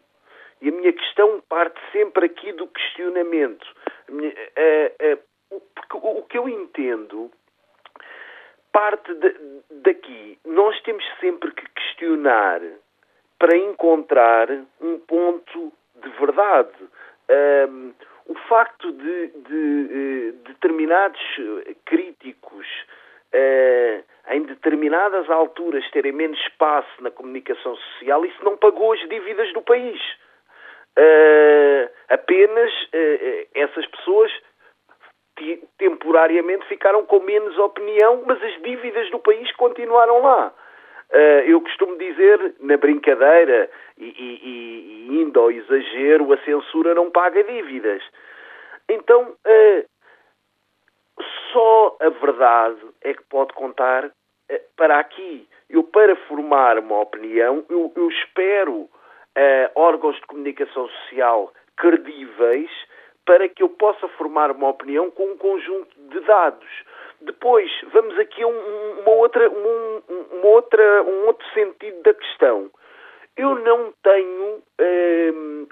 [0.62, 3.68] e a minha questão parte sempre aqui do questionamento.
[4.08, 5.35] Minha, uh, uh,
[5.74, 7.32] porque o, que eu entendo
[8.72, 9.36] parte de,
[9.70, 10.38] daqui.
[10.46, 12.62] Nós temos sempre que questionar
[13.40, 14.50] para encontrar
[14.82, 16.74] um ponto de verdade.
[17.70, 17.94] Um,
[18.28, 21.22] o facto de, de, de determinados
[21.86, 22.68] críticos
[23.34, 24.04] uh,
[24.34, 29.62] em determinadas alturas terem menos espaço na comunicação social, isso não pagou as dívidas do
[29.62, 30.02] país.
[30.98, 34.32] Uh, apenas uh, essas pessoas
[35.78, 40.54] temporariamente ficaram com menos opinião, mas as dívidas do país continuaram lá.
[41.12, 47.12] Uh, eu costumo dizer, na brincadeira e, e, e, indo ao exagero, a censura não
[47.12, 48.02] paga dívidas.
[48.90, 49.36] Então,
[51.52, 54.12] só a verdade é que pode contar
[54.50, 55.48] eh, para aqui.
[55.70, 58.90] Eu, para formar uma opinião, eu, eu espero uh,
[59.76, 62.70] órgãos de comunicação social credíveis
[63.26, 66.70] para que eu possa formar uma opinião com um conjunto de dados.
[67.22, 70.02] Depois, vamos aqui a um, uma outra, um,
[70.32, 72.70] uma outra, um outro sentido da questão.
[73.36, 75.68] Eu não tenho uh,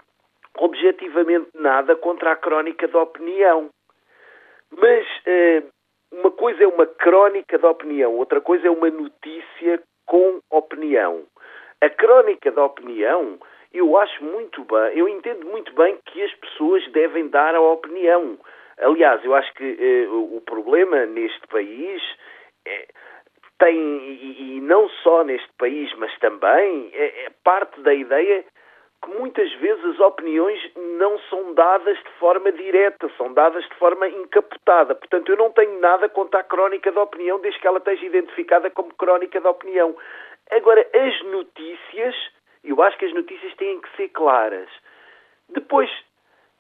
[0.58, 3.70] objetivamente nada contra a crónica da opinião.
[4.72, 5.68] Mas uh,
[6.12, 11.24] uma coisa é uma crónica da opinião, outra coisa é uma notícia com opinião.
[11.82, 13.40] A crónica da opinião,
[13.74, 18.38] eu acho muito bem, eu entendo muito bem que as pessoas devem dar a opinião.
[18.78, 22.02] Aliás, eu acho que uh, o problema neste país
[22.66, 22.88] é,
[23.60, 28.44] tem, e, e, não só neste país, mas também, é, é parte da ideia
[29.04, 34.08] que muitas vezes as opiniões não são dadas de forma direta, são dadas de forma
[34.08, 34.96] encapotada.
[34.96, 38.70] Portanto, eu não tenho nada contra a crónica da opinião, desde que ela esteja identificada
[38.72, 39.96] como crónica da opinião.
[40.52, 42.16] Agora, as notícias,
[42.64, 44.70] eu acho que as notícias têm que ser claras.
[45.50, 45.90] Depois,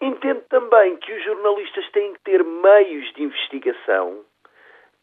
[0.01, 4.23] entendo também que os jornalistas têm que ter meios de investigação,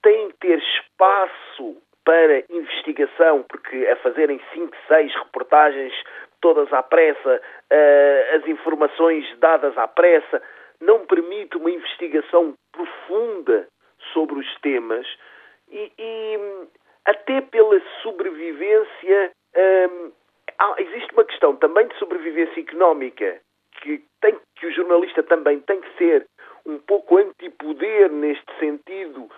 [0.02, 5.94] têm que ter espaço para investigação, porque a fazerem 5, 6 reportagens
[6.40, 10.42] todas à pressa, uh, as informações dadas à pressa,
[10.80, 13.68] não permite uma investigação profunda
[14.12, 15.06] sobre os temas
[15.70, 16.38] e, e
[17.04, 19.32] até pela sobrevivência.
[19.54, 20.12] Um,
[20.78, 23.40] existe uma questão também de sobrevivência económica
[23.80, 26.26] que, tem, que o jornalista também tem que ser
[26.66, 29.30] um pouco antipoder neste sentido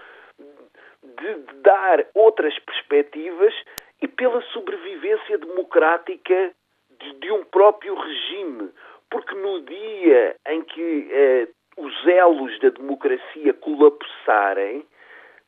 [1.02, 3.54] de, de dar outras perspectivas
[4.00, 6.52] e pela sobrevivência democrática
[6.98, 8.70] de, de um próprio regime.
[9.10, 14.84] Porque no dia em que eh, os elos da democracia colapsarem,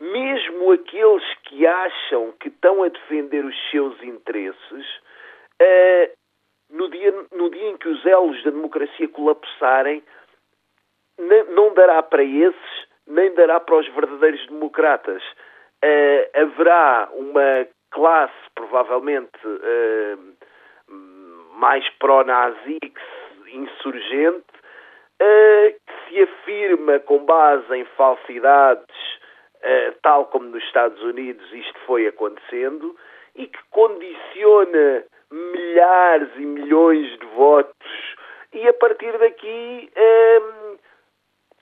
[0.00, 4.86] mesmo aqueles que acham que estão a defender os seus interesses,
[5.60, 6.12] eh,
[6.70, 10.02] no, dia, no dia em que os elos da democracia colapsarem,
[11.50, 15.22] não dará para esses, nem dará para os verdadeiros democratas.
[15.84, 20.34] Uh, haverá uma classe, provavelmente, uh,
[21.56, 22.78] mais pró-nazi,
[23.52, 24.44] insurgente,
[25.22, 28.96] uh, que se afirma com base em falsidades,
[29.56, 32.96] uh, tal como nos Estados Unidos isto foi acontecendo,
[33.36, 38.14] e que condiciona milhares e milhões de votos,
[38.52, 39.90] e a partir daqui.
[39.96, 40.64] Uh,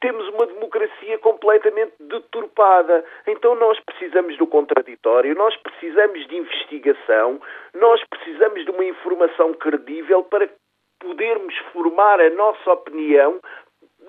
[0.03, 3.05] temos uma democracia completamente deturpada.
[3.27, 7.41] Então nós precisamos do contraditório, nós precisamos de investigação,
[7.73, 10.51] nós precisamos de uma informação credível para
[10.99, 13.41] podermos formar a nossa opinião,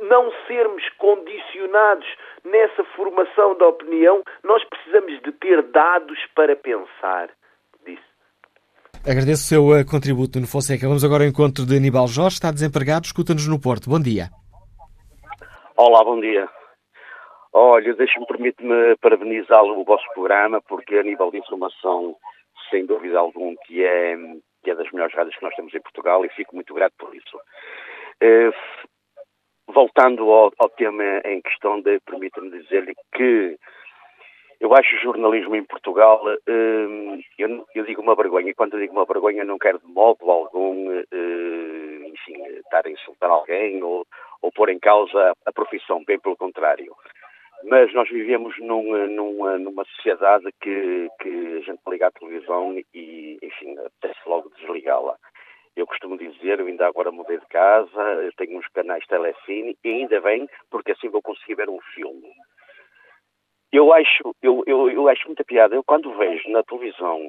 [0.01, 2.07] não sermos condicionados
[2.43, 7.29] nessa formação da opinião, nós precisamos de ter dados para pensar.
[9.05, 10.87] Agradeço o seu eh, contributo, no Fonseca.
[10.87, 13.89] Vamos agora ao encontro de Aníbal Jorge, está desempregado, escuta-nos no Porto.
[13.89, 14.29] Bom dia.
[15.75, 16.47] Olá, bom dia.
[17.51, 22.15] Olha, deixe-me, permite-me parabenizá-lo o vosso programa, porque a nível de informação,
[22.71, 24.15] sem dúvida alguma, que é,
[24.63, 27.13] que é das melhores rádios que nós temos em Portugal e fico muito grato por
[27.13, 27.37] isso.
[28.23, 28.53] Uh,
[29.67, 33.59] voltando ao, ao, tema em questão, permita-me dizer-lhe que
[34.63, 38.93] eu acho o jornalismo em Portugal, uh, eu, eu, digo uma vergonha, e quando digo
[38.93, 44.07] uma vergonha não quero de modo algum, uh, enfim, estar a insultar alguém ou,
[44.41, 46.95] ou pôr em causa a profissão, bem pelo contrário.
[47.65, 53.37] Mas nós vivemos numa, numa, numa sociedade que, que a gente liga à televisão e,
[53.43, 55.17] enfim, apetece logo desligá-la.
[55.75, 60.21] Eu costumo dizer, eu ainda agora mudei de casa, tenho uns canais telecine e ainda
[60.21, 62.31] bem, porque assim vou conseguir ver um filme.
[63.73, 65.73] Eu acho, eu, eu, eu acho muita piada.
[65.73, 67.19] Eu quando vejo na televisão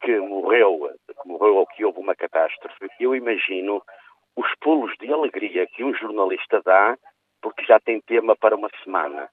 [0.00, 3.82] que morreu, que morreu ou que houve uma catástrofe, eu imagino
[4.34, 6.96] os pulos de alegria que um jornalista dá
[7.42, 9.28] porque já tem tema para uma semana.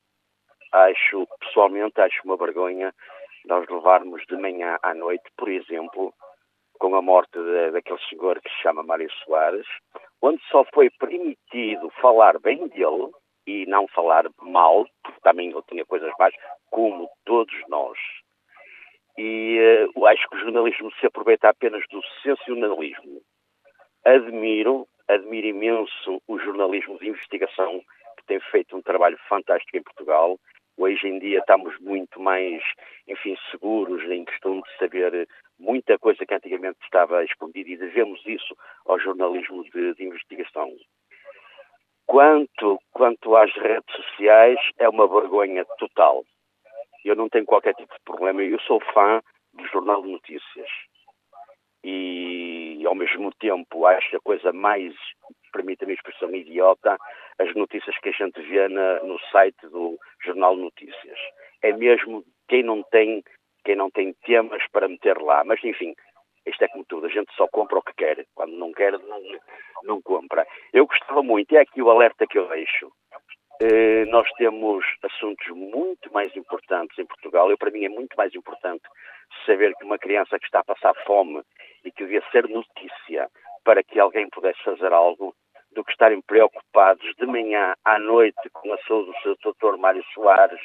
[0.73, 2.93] Acho, pessoalmente, acho uma vergonha
[3.45, 6.13] nós levarmos de manhã à noite, por exemplo,
[6.79, 9.67] com a morte de, daquele senhor que se chama Mário Soares,
[10.21, 13.09] onde só foi permitido falar bem dele
[13.47, 16.33] e não falar mal, porque também ele tinha coisas más,
[16.69, 17.97] como todos nós.
[19.17, 23.21] E uh, acho que o jornalismo se aproveita apenas do sensacionalismo
[24.07, 27.81] admiro, admiro imenso o jornalismo de investigação,
[28.17, 30.39] que tem feito um trabalho fantástico em Portugal.
[30.77, 32.61] Hoje em dia estamos muito mais,
[33.07, 35.27] enfim, seguros em questão de saber
[35.59, 40.71] muita coisa que antigamente estava escondida e devemos isso ao jornalismo de, de investigação.
[42.07, 46.23] Quanto, quanto às redes sociais, é uma vergonha total.
[47.03, 48.41] Eu não tenho qualquer tipo de problema.
[48.41, 49.21] Eu sou fã
[49.53, 50.69] do Jornal de Notícias
[51.83, 54.93] e, ao mesmo tempo, acho a coisa mais,
[55.51, 56.97] permita-me a expressão idiota,
[57.39, 61.19] as notícias que a gente vê na, no site do Jornal Notícias.
[61.61, 63.23] É mesmo quem não tem
[63.65, 65.43] quem não tem temas para meter lá.
[65.43, 65.93] Mas, enfim,
[66.47, 68.25] isto é como tudo, a gente só compra o que quer.
[68.33, 69.21] Quando não quer, não,
[69.83, 70.45] não compra.
[70.73, 72.91] Eu gostava muito, é aqui o alerta que eu deixo.
[73.61, 77.49] Eh, nós temos assuntos muito mais importantes em Portugal.
[77.49, 78.83] Eu, para mim, é muito mais importante
[79.45, 81.41] saber que uma criança que está a passar fome
[81.83, 83.29] e que devia ser notícia
[83.63, 85.35] para que alguém pudesse fazer algo,
[85.71, 90.03] do que estarem preocupados de manhã à noite com a saúde do seu doutor Mário
[90.13, 90.59] Soares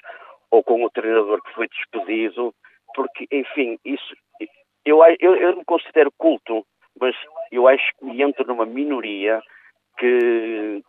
[0.51, 2.55] ou com o treinador que foi despedido,
[2.95, 4.15] porque, enfim, isso
[4.85, 6.67] eu, eu, eu me considero culto,
[7.01, 7.15] mas
[7.51, 9.41] eu acho que entro numa minoria
[9.99, 10.83] que,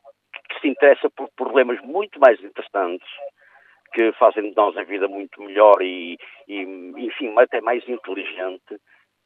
[0.49, 3.07] que se interessa por problemas muito mais interessantes
[3.93, 6.17] que fazem de nós a vida muito melhor e,
[6.47, 6.61] e
[6.97, 8.79] enfim, até mais inteligente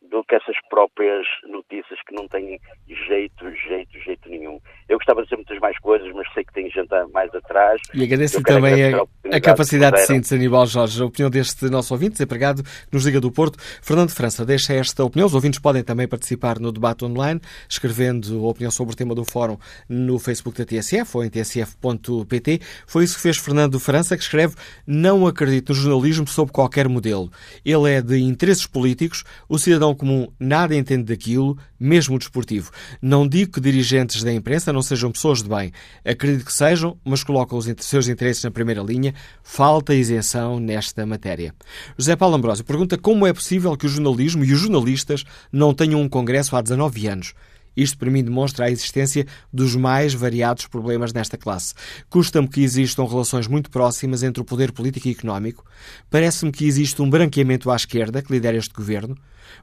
[0.10, 4.60] do que essas próprias notícias que não têm jeito, jeito, jeito nenhum.
[4.88, 7.82] Eu gostava de dizer muitas mais coisas, mas sei que tem gente mais atrás.
[7.94, 12.14] E agradeço também a, a, capacidade de síntese, Aníbal Jorge, a opinião deste nosso ouvinte,
[12.14, 13.58] desempregado, que nos liga do Porto.
[13.82, 15.28] Fernando França deixa esta opinião.
[15.28, 19.26] Os ouvintes podem também participar no debate online, escrevendo a opinião sobre o tema do
[19.26, 19.58] fórum
[19.90, 22.60] no Facebook da TSF ou em tsf.pt.
[22.86, 24.56] Foi isso que fez Fernando França, que escreve:
[24.86, 27.30] Não acredito no jornalismo sob qualquer modelo.
[27.66, 32.72] Ele é de interesses políticos, o cidadão comum nada entende daquilo, mesmo o desportivo.
[33.02, 35.72] Não digo que dirigentes da imprensa não sejam pessoas de bem.
[36.06, 39.14] Acredito que sejam, mas colocam os seus interesses na primeira linha.
[39.44, 41.54] Falta isenção nesta matéria.
[41.98, 46.02] José Paulo Ambrosio pergunta como é possível que o jornalismo e os jornalistas não tenham
[46.02, 47.34] um congresso há 19 anos.
[47.78, 51.76] Isto para mim demonstra a existência dos mais variados problemas nesta classe.
[52.10, 55.64] Custa-me que existam relações muito próximas entre o poder político e económico.
[56.10, 59.16] Parece-me que existe um branqueamento à esquerda que lidera este governo.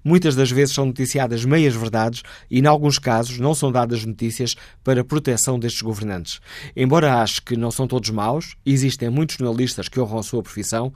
[0.02, 4.54] Muitas das vezes são noticiadas meias verdades e, em alguns casos, não são dadas notícias
[4.82, 6.40] para proteção destes governantes.
[6.76, 10.92] Embora ache que não são todos maus, existem muitos jornalistas que honram a sua profissão,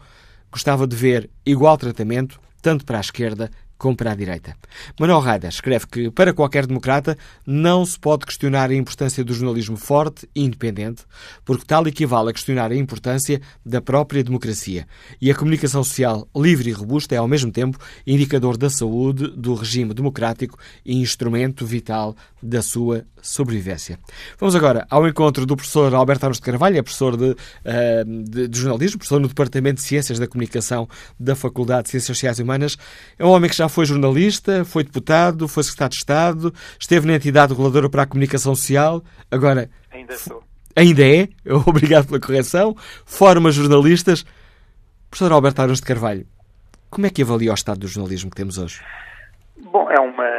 [0.51, 4.57] gostava de ver igual tratamento tanto para a esquerda como para a direita.
[4.99, 7.17] Manuel Raida escreve que, para qualquer democrata,
[7.47, 11.05] não se pode questionar a importância do jornalismo forte e independente,
[11.45, 14.87] porque tal equivale a questionar a importância da própria democracia.
[15.21, 19.55] E a comunicação social livre e robusta é, ao mesmo tempo, indicador da saúde do
[19.55, 23.99] regime democrático e instrumento vital da sua sobrevivência.
[24.39, 27.37] Vamos agora ao encontro do professor Alberto Arnos de Carvalho, é professor de, uh,
[28.05, 32.39] de, de jornalismo, professor no Departamento de Ciências da Comunicação da Faculdade de Ciências Sociais
[32.39, 32.77] e Humanas.
[33.19, 37.15] É um homem que já foi jornalista, foi deputado, foi secretário de Estado, esteve na
[37.15, 39.71] entidade reguladora para a comunicação social, agora.
[39.91, 40.43] Ainda sou.
[40.77, 41.29] Ainda é,
[41.67, 44.25] obrigado pela correção, forma jornalistas.
[45.11, 46.27] Professor Alberto Arons de Carvalho,
[46.91, 48.81] como é que avalia o estado do jornalismo que temos hoje?
[49.73, 50.38] Bom, é uma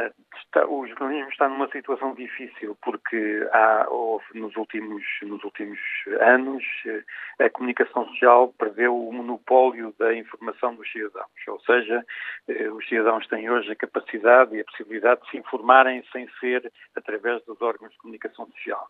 [0.49, 5.77] Está, o jornalismo está numa situação difícil porque há, houve, nos, últimos, nos últimos
[6.21, 11.29] anos eh, a comunicação social perdeu o monopólio da informação dos cidadãos.
[11.47, 12.03] Ou seja,
[12.47, 16.73] eh, os cidadãos têm hoje a capacidade e a possibilidade de se informarem sem ser
[16.95, 18.87] através dos órgãos de comunicação social.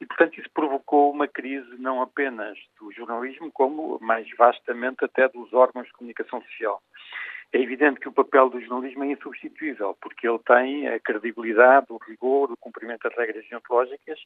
[0.00, 5.52] E, portanto, isso provocou uma crise não apenas do jornalismo, como mais vastamente até dos
[5.52, 6.80] órgãos de comunicação social.
[7.52, 11.98] É evidente que o papel do jornalismo é insubstituível, porque ele tem a credibilidade, o
[11.98, 14.18] rigor, o cumprimento das regras deontológicas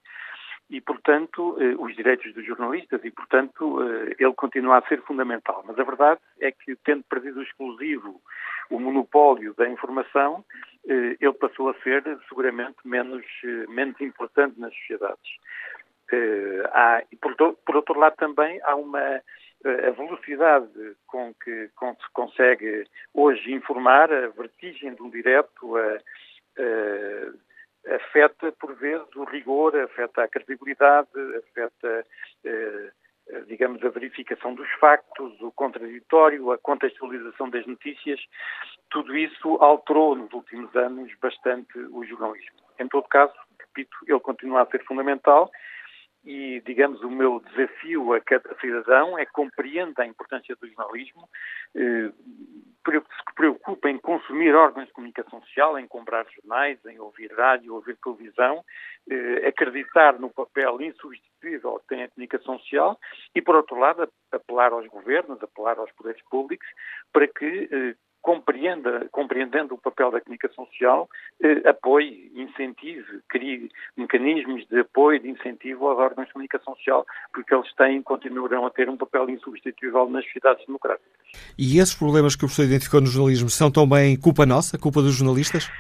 [0.70, 5.64] e, portanto, eh, os direitos dos jornalistas e, portanto, eh, ele continua a ser fundamental.
[5.66, 8.20] Mas a verdade é que, tendo perdido o exclusivo,
[8.70, 10.45] o monopólio da informação,
[10.89, 13.24] eh, ele passou a ser seguramente menos,
[13.68, 15.37] menos importante nas sociedades.
[16.72, 19.20] Há, por, por outro lado, também há uma
[19.64, 22.84] a velocidade com que, com se consegue
[23.14, 25.98] hoje informar, a vertigem de um direto, a,
[26.59, 32.07] a, afeta por vezes o rigor, afeta a credibilidade, afeta,
[32.44, 38.20] a, digamos, a verificação dos factos, o contraditório, a contextualização das notícias.
[38.90, 42.56] Tudo isso alterou nos últimos anos bastante o jornalismo.
[42.78, 45.51] Em todo caso, repito, ele continua a ser fundamental
[46.27, 51.28] e, digamos, o meu desafio a cada cidadão é que compreenda a importância do jornalismo,
[51.77, 52.11] eh,
[52.85, 57.97] se preocupe em consumir órgãos de comunicação social, em comprar jornais, em ouvir rádio, ouvir
[58.03, 58.65] televisão,
[59.09, 62.98] eh, acreditar no papel insubstituível que tem a comunicação social
[63.35, 66.66] e, por outro lado, apelar aos governos, apelar aos poderes públicos
[67.12, 67.94] para que eh,
[68.27, 71.09] compreenda, compreendendo o papel da comunicação social,
[71.40, 77.55] eh, apoie, incentive, crie mecanismos de apoio, de incentivo aos órgãos de comunicação social, porque
[77.55, 81.09] eles têm, continuarão a ter um papel insubstituível nas sociedades democráticas.
[81.57, 85.15] E esses problemas que o professor identificou no jornalismo são também culpa nossa, culpa dos
[85.15, 85.70] jornalistas?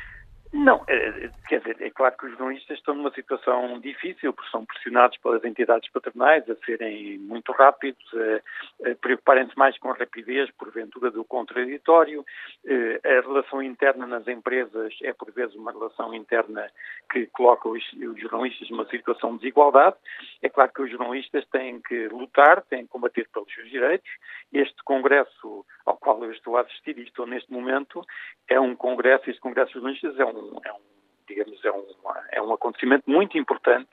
[0.56, 4.64] Não, é, quer dizer, é claro que os jornalistas estão numa situação difícil, porque são
[4.64, 10.50] pressionados pelas entidades patronais a serem muito rápidos, a, a preocuparem-se mais com a rapidez,
[10.52, 12.24] porventura, do contraditório.
[12.64, 16.70] Eh, a relação interna nas empresas é, por vezes, uma relação interna
[17.12, 19.96] que coloca os, os jornalistas numa situação de desigualdade.
[20.40, 24.10] É claro que os jornalistas têm que lutar, têm que combater pelos seus direitos.
[24.52, 28.02] Este congresso ao qual eu estou a assistir e estou neste momento
[28.48, 30.86] é um congresso, este congresso de jornalistas é um, é um
[31.28, 31.84] digamos, é um,
[32.32, 33.90] é um acontecimento muito importante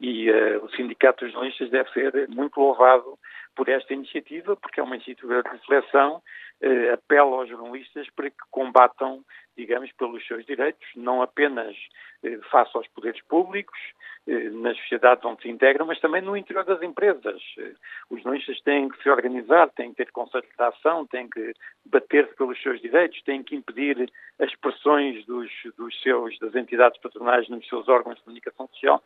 [0.00, 3.18] e uh, o Sindicato dos Jornalistas deve ser muito louvado
[3.60, 6.22] por esta iniciativa, porque é uma iniciativa de reflexão,
[6.62, 9.22] uh, apela aos jornalistas para que combatam,
[9.54, 11.76] digamos, pelos seus direitos, não apenas
[12.24, 13.78] uh, face aos poderes públicos,
[14.26, 17.42] eh, nas sociedades onde se integram, mas também no interior das empresas.
[17.58, 17.72] Eh,
[18.10, 21.54] os jornalistas têm que se organizar, têm que ter conselhos de ação, têm que
[21.86, 27.48] bater-se pelos seus direitos, têm que impedir as pressões dos, dos seus, das entidades patronais
[27.48, 29.02] nos seus órgãos de comunicação social.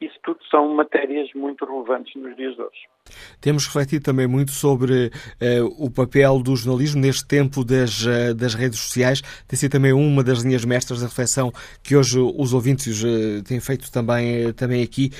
[0.00, 2.88] Isso tudo são matérias muito relevantes nos dias de hoje.
[3.40, 8.54] Temos refletido também muito sobre uh, o papel do jornalismo neste tempo das, uh, das
[8.54, 9.22] redes sociais.
[9.46, 11.52] Tem sido também uma das linhas mestras da reflexão
[11.82, 15.10] que hoje os ouvintes uh, têm feito também, também aqui.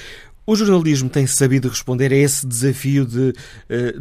[0.47, 3.35] O jornalismo tem sabido responder a esse desafio de,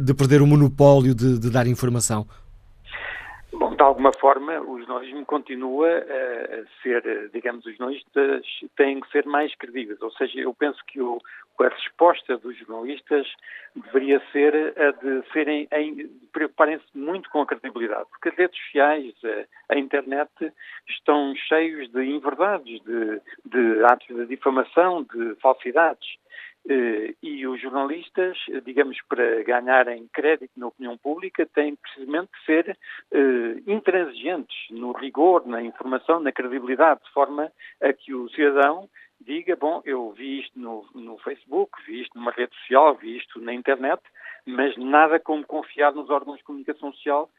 [0.00, 2.26] de perder o monopólio de, de dar informação?
[3.52, 8.46] Bom, de alguma forma, o jornalismo continua a ser, digamos, os jornalistas
[8.76, 10.00] têm que ser mais credíveis.
[10.00, 11.18] Ou seja, eu penso que o,
[11.64, 13.26] a resposta dos jornalistas
[13.74, 15.68] deveria ser a de serem,
[16.32, 20.30] preocuparem-se muito com a credibilidade, porque as redes sociais, a, a internet,
[20.88, 26.08] estão cheios de inverdades, de, de atos de difamação, de falsidades.
[26.68, 32.78] Eh, e os jornalistas, digamos, para ganharem crédito na opinião pública, têm precisamente de ser
[33.10, 38.88] eh, intransigentes no rigor, na informação, na credibilidade, de forma a que o cidadão
[39.20, 43.40] diga, bom, eu vi isto no, no Facebook, vi isto numa rede social, vi isto
[43.40, 44.02] na internet,
[44.46, 47.30] mas nada como confiar nos órgãos de comunicação social.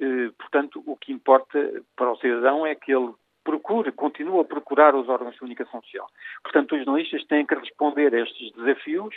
[0.00, 3.12] Eh, portanto, o que importa para o cidadão é que ele
[3.44, 6.08] procura, continua a procurar os órgãos de comunicação social.
[6.42, 9.14] Portanto, os jornalistas têm que responder a estes desafios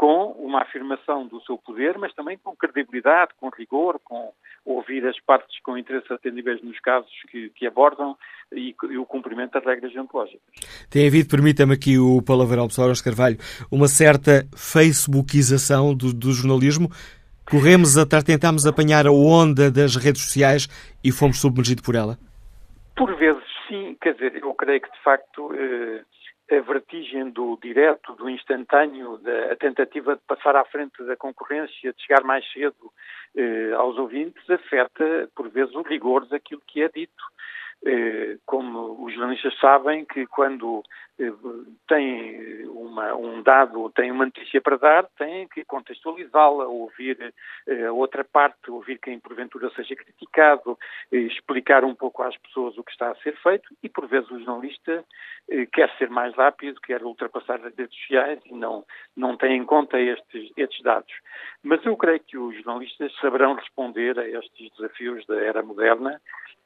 [0.00, 4.32] com uma afirmação do seu poder, mas também com credibilidade, com rigor, com
[4.64, 8.16] ouvir as partes com interesse atendíveis nos casos que, que abordam
[8.50, 10.40] e, e, o cumprimento das regras deontológicas.
[10.88, 13.36] Tem havido, permita-me aqui o palavrão, professor Oscar Carvalho,
[13.70, 16.88] uma certa facebookização do, do jornalismo.
[17.50, 20.66] Corremos a tentámos apanhar a onda das redes sociais
[21.04, 22.16] e fomos submergidos por ela?
[22.96, 26.02] Por vezes Sim, quer dizer, eu creio que de facto eh,
[26.50, 32.02] a vertigem do direto, do instantâneo, da, tentativa de passar à frente da concorrência, de
[32.02, 32.92] chegar mais cedo
[33.36, 37.24] eh, aos ouvintes, afeta por vezes o rigor daquilo que é dito.
[37.82, 40.82] Eh, como os jornalistas sabem que quando
[41.18, 41.32] eh,
[41.88, 47.32] têm uma, um dado, têm uma notícia para dar, têm que contextualizá-la, ouvir
[47.66, 50.78] eh, a outra parte, ouvir quem porventura seja criticado,
[51.10, 54.38] explicar um pouco às pessoas o que está a ser feito e por vezes o
[54.38, 55.02] jornalista
[55.72, 58.84] quer ser mais rápido, quer ultrapassar as redes sociais e não,
[59.16, 61.12] não tem em conta estes, estes dados.
[61.62, 66.20] Mas eu creio que os jornalistas saberão responder a estes desafios da era moderna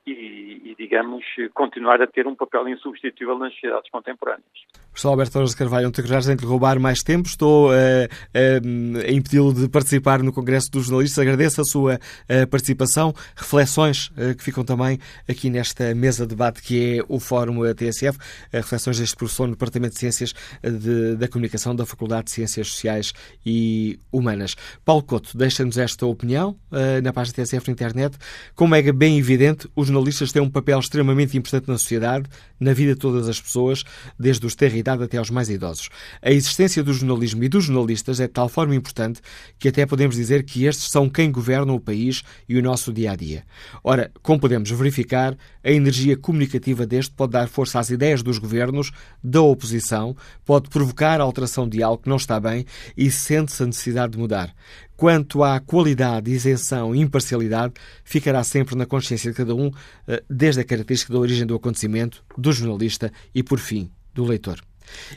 [0.06, 4.83] e, e, digamos, continuar a ter um papel insubstituível nas sociedades contemporâneas.
[4.94, 9.10] Professor Alberto Torres Carvalho, não tenho coragem de roubar mais tempo, estou uh, uh, a
[9.10, 11.18] impedi-lo de participar no Congresso dos Jornalistas.
[11.18, 16.98] Agradeço a sua uh, participação, reflexões que ficam também aqui nesta mesa de debate que
[16.98, 18.16] é o Fórum TSF,
[18.52, 23.12] reflexões deste professor no Departamento de Ciências de, da Comunicação da Faculdade de Ciências Sociais
[23.44, 24.54] e Humanas.
[24.84, 26.56] Paulo Couto, deixa-nos esta opinião
[27.02, 28.16] na página TSF na internet.
[28.54, 32.28] Como é bem evidente, os jornalistas têm um papel extremamente importante na sociedade,
[32.60, 33.82] na vida de todas as pessoas,
[34.18, 35.88] desde os territórios idade até aos mais idosos.
[36.20, 39.20] A existência do jornalismo e dos jornalistas é de tal forma importante
[39.58, 43.12] que até podemos dizer que estes são quem governam o país e o nosso dia
[43.12, 43.44] a dia.
[43.82, 48.92] Ora, como podemos verificar, a energia comunicativa deste pode dar força às ideias dos governos,
[49.22, 53.66] da oposição, pode provocar a alteração de algo que não está bem e sente-se a
[53.66, 54.54] necessidade de mudar.
[54.96, 57.74] Quanto à qualidade, isenção e imparcialidade,
[58.04, 59.70] ficará sempre na consciência de cada um,
[60.06, 64.60] eh, desde a característica da origem do acontecimento, do jornalista e, por fim, do leitor.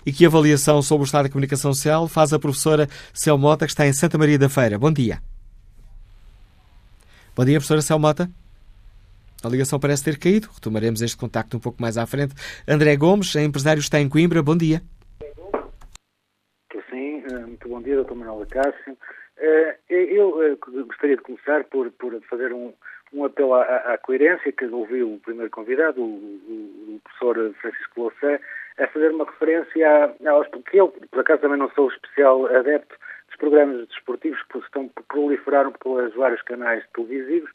[0.06, 3.86] E que avaliação sobre o estado da comunicação social faz a professora Selmota, que está
[3.86, 4.78] em Santa Maria da Feira.
[4.78, 5.22] Bom dia.
[7.36, 8.30] Bom dia, professora Selmota.
[9.44, 10.50] A ligação parece ter caído.
[10.54, 12.34] Retomaremos este contacto um pouco mais à frente.
[12.68, 14.42] André Gomes, empresário, está em Coimbra.
[14.42, 14.82] Bom dia.
[16.90, 18.98] Sim, eh, muito bom dia, doutor Manuel Cássio.
[19.38, 20.58] Eh, eu eh,
[20.88, 22.74] gostaria de começar por, por fazer um,
[23.14, 28.40] um apelo à, à, coerência, que ouviu o primeiro convidado, o, o professor Francisco Louçã,
[28.80, 30.48] a fazer uma referência aos.
[30.50, 32.96] porque eu, por acaso, também não sou especial adepto
[33.28, 37.50] dos programas desportivos que estão proliferaram pelos vários canais televisivos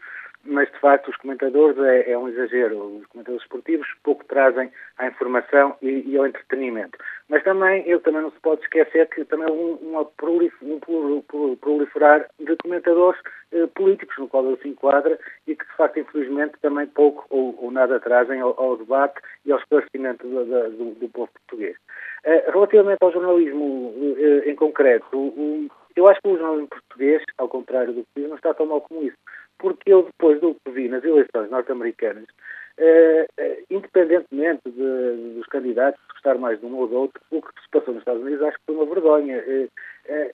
[0.45, 2.97] mas de facto os comentadores é, é, um exagero.
[2.97, 6.99] Os comentadores esportivos pouco trazem a informação e, e ao entretenimento.
[7.29, 13.21] Mas também, ele também não se pode esquecer que também um, um proliferar de comentadores
[13.53, 17.57] eh, políticos, no qual ele se enquadra, e que de facto, infelizmente, também pouco ou,
[17.63, 21.77] ou nada trazem ao, ao, debate e ao esclarecimento do, do, do povo português.
[22.25, 25.33] Eh, relativamente ao jornalismo eh, em concreto,
[25.95, 28.81] eu acho que o jornalismo português, ao contrário do que diz, não está tão mal
[28.81, 29.17] como isso
[29.63, 32.27] porque eu, depois do que vi nas eleições norte-americanas,
[32.77, 37.63] eh, eh, independentemente de, dos candidatos gostar mais de um ou do outro, o que
[37.63, 39.37] se passou nos Estados Unidos acho que foi uma vergonha.
[39.37, 40.33] Eh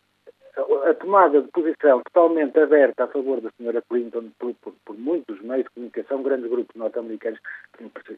[0.59, 5.41] a tomada de posição totalmente aberta a favor da senhora Clinton por, por, por muitos
[5.43, 7.39] meios de comunicação, grandes grupos norte-americanos,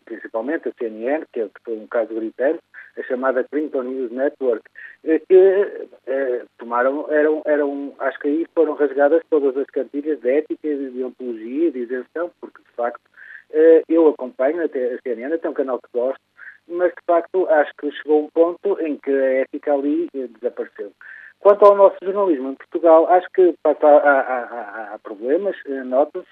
[0.05, 2.61] principalmente a CNN, que, é, que foi um caso gritante,
[2.97, 4.63] a chamada Clinton News Network,
[5.05, 10.31] eh, que eh, tomaram, eram, eram, acho que aí foram rasgadas todas as cantilhas de
[10.31, 13.03] ética, de deontologia, de isenção, porque de facto
[13.51, 16.21] eh, eu acompanho até a CNN, até um canal que gosto,
[16.67, 20.93] mas de facto acho que chegou um ponto em que a ética ali desapareceu.
[21.41, 26.29] Quanto ao nosso jornalismo em Portugal, acho que há, há, há problemas, eh, nota-se.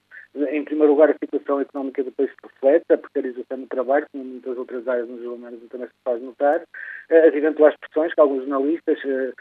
[0.50, 4.26] Em primeiro lugar, a situação económica do país reflete, a precarização do trabalho, como em
[4.28, 6.62] muitas outras áreas nos jornalismo também se faz notar,
[7.10, 9.32] eh, as eventuais pressões que alguns jornalistas, eh,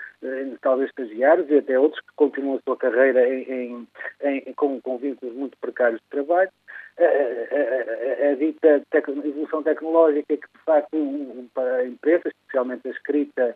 [0.62, 3.88] talvez estagiários e até outros que continuam a sua carreira em, em,
[4.24, 6.50] em, com, com vínculos muito precários de trabalho,
[7.00, 12.92] a, a, a, dita tec evolução tecnológica que, de facto, para a imprensa, especialmente a
[12.92, 13.56] escrita,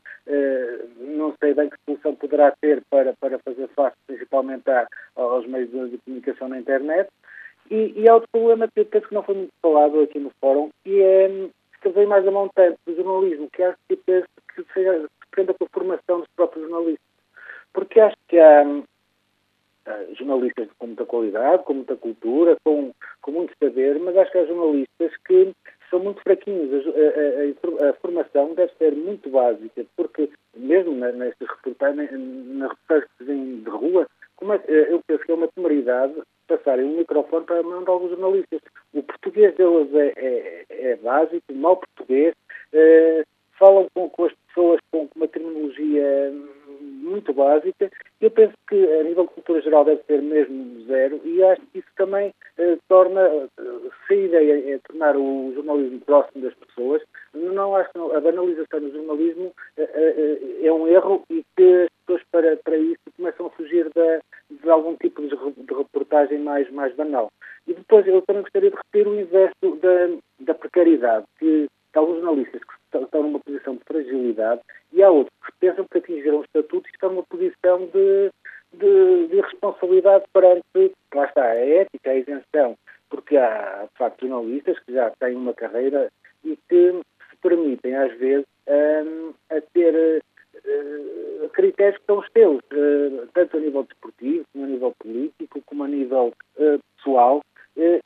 [0.99, 4.63] não sei bem que solução poderá ter para, para fazer face, principalmente
[5.15, 7.09] aos meios de, comunicação na internet.
[7.71, 10.29] E, e há outro problema que eu penso que não foi muito falado aqui no
[10.41, 11.49] fórum, que é
[11.81, 15.63] que vem mais a montante do jornalismo, que acho que penso que se prenda com
[15.63, 17.07] a formação dos próprios jornalistas.
[17.73, 22.91] Porque acho que há, uh, jornalistas com muita qualidade, com muita cultura, com,
[23.21, 25.53] com muito saber, mas acho que há jornalistas que
[25.89, 26.85] são muito fraquinhos.
[26.85, 33.23] A, a, a, formação deve ser muito básica, porque mesmo nestas reportagens, na reportagem que
[33.23, 36.15] vem de rua, como é, eu penso que é uma temeridade
[36.47, 38.61] passarem um microfone para a mão de alguns jornalistas.
[38.93, 42.33] O português deles é, é, é básico, mau português,
[42.73, 43.25] uh,
[43.57, 46.33] falam com, com as pessoas com uma terminologia
[47.01, 47.91] muito básica.
[48.19, 51.79] Eu penso que a nível de cultura geral deve ser mesmo zero e acho que
[51.79, 53.49] isso também eh, torna, eh,
[54.07, 57.01] se a ideia é tornar o jornalismo próximo das pessoas,
[57.33, 61.89] não acho que a banalização do jornalismo eh, eh, é um erro e que as
[62.05, 64.19] pessoas para, para isso começam a fugir da,
[64.49, 67.31] de algum tipo de, de reportagem mais, mais banal.
[67.67, 72.61] E depois eu também gostaria de repetir o inverso da, da precariedade, que alguns jornalistas
[72.63, 74.61] que estão numa posição de fragilidade
[74.93, 78.31] e há outros que pensam que atingiram o estatuto e estão numa posição de,
[78.73, 82.77] de, de responsabilidade perante, lá está, a ética, a isenção,
[83.09, 86.11] porque há, de facto, jornalistas que já têm uma carreira
[86.43, 90.23] e que se permitem, às vezes, um, a ter
[90.55, 95.61] uh, critérios que são os seus, uh, tanto a nível desportivo, como a nível político,
[95.65, 97.41] como a nível uh, pessoal.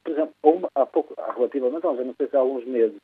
[0.04, 3.00] por exemplo, há pouco, há relativamente, não sei se há alguns meses,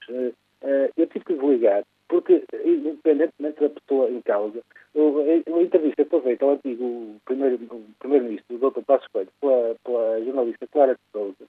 [0.95, 4.61] eu tive que desligar porque, independentemente da pessoa em causa,
[4.93, 8.81] a entrevista foi feita ao antigo primeiro-ministro, primeiro o Dr.
[8.81, 11.45] Passos Coelho, pela, pela jornalista Clara de Souza,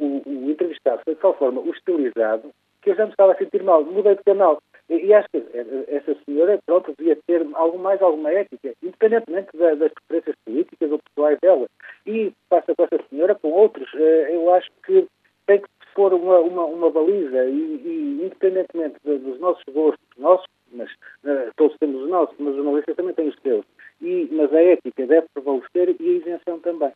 [0.00, 2.50] o, o entrevistado foi de tal forma hostilizado
[2.82, 4.60] que eu já me estava a sentir mal, mudei de canal.
[4.90, 5.38] E, e acho que
[5.86, 10.98] essa senhora, pronto, devia ter algo mais, alguma ética, independentemente da, das preferências políticas ou
[10.98, 11.68] pessoais dela.
[12.04, 15.06] E passa com essa senhora, com outros, eh, eu acho que
[15.46, 20.90] tem que for uma, uma, uma baliza e, e independentemente dos nossos gostos, nossos, mas
[21.24, 23.64] uh, todos temos os nossos, mas os jornalistas também têm os seus,
[24.00, 26.92] e, mas a ética deve prevalecer e a isenção também.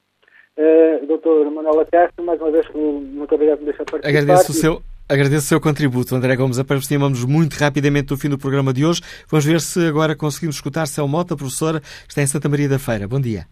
[0.56, 4.08] Uh, Doutor Manuela Castro, mais uma vez, muito obrigado por deixar participar.
[4.46, 4.82] Agradeço o seu.
[5.08, 6.58] Agradeço o seu contributo, André Gomes.
[6.58, 9.00] Aproximamos muito rapidamente do fim do programa de hoje.
[9.30, 13.08] Vamos ver se agora conseguimos escutar Céu Mota, professora, está em Santa Maria da Feira.
[13.08, 13.46] Bom dia.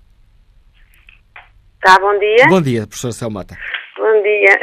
[1.82, 2.46] Tá, bom dia.
[2.48, 3.54] Bom dia, professora Céu Mota.
[3.98, 4.54] Bom dia.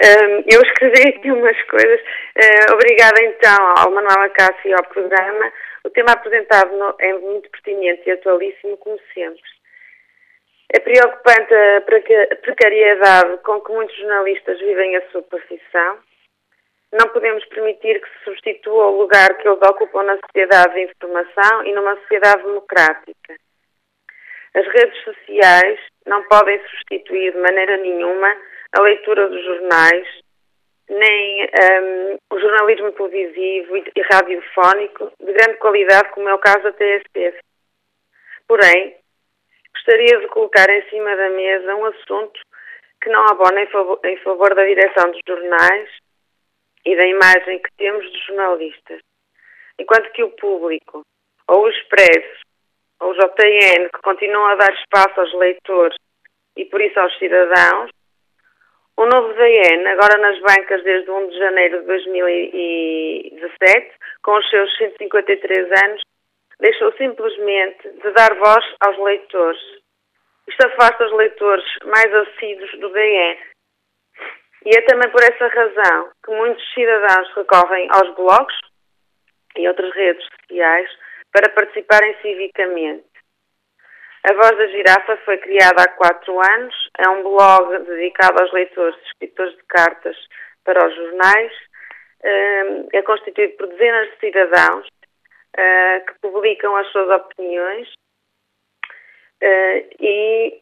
[0.52, 2.00] eu escrevi aqui umas coisas.
[2.00, 5.52] Uh, obrigada então ao Manuel Acácio e ao programa.
[5.84, 9.50] O tema apresentado é muito pertinente e atualíssimo, como sempre.
[10.74, 11.82] É preocupante a
[12.40, 16.00] precariedade com que muitos jornalistas vivem a sua profissão.
[16.92, 21.64] Não podemos permitir que se substitua o lugar que eles ocupam na sociedade de informação
[21.66, 23.36] e numa sociedade democrática.
[24.54, 28.36] As redes sociais não podem substituir de maneira nenhuma
[28.74, 30.08] a leitura dos jornais,
[30.90, 36.64] nem um, o jornalismo televisivo e, e radiofónico de grande qualidade, como é o caso
[36.64, 37.40] da TSF.
[38.50, 38.98] Porém,
[39.74, 42.38] gostaria de colocar em cima da mesa um assunto
[43.02, 45.90] que não abona em favor, em favor da direção dos jornais
[46.86, 49.02] e da imagem que temos dos jornalistas.
[49.80, 51.02] Enquanto que o público,
[51.48, 52.42] ou o Expresso,
[53.00, 55.98] ou o JN, que continuam a dar espaço aos leitores
[56.56, 57.90] e por isso aos cidadãos,
[58.98, 64.78] o novo DN, agora nas bancas desde 1 de janeiro de 2017, com os seus
[64.78, 66.02] 153 anos,
[66.60, 69.62] deixou simplesmente de dar voz aos leitores.
[70.48, 73.40] Isto afasta os leitores mais assíduos do DN.
[74.66, 78.56] E é também por essa razão que muitos cidadãos recorrem aos blogs
[79.58, 80.90] e outras redes sociais
[81.32, 83.12] para participarem civicamente.
[84.24, 86.76] A Voz da Girafa foi criada há quatro anos.
[87.00, 90.16] É um blog dedicado aos leitores e escritores de cartas
[90.64, 91.52] para os jornais.
[92.24, 97.88] Hum, é constituído por dezenas de cidadãos uh, que publicam as suas opiniões
[99.42, 100.62] uh, e,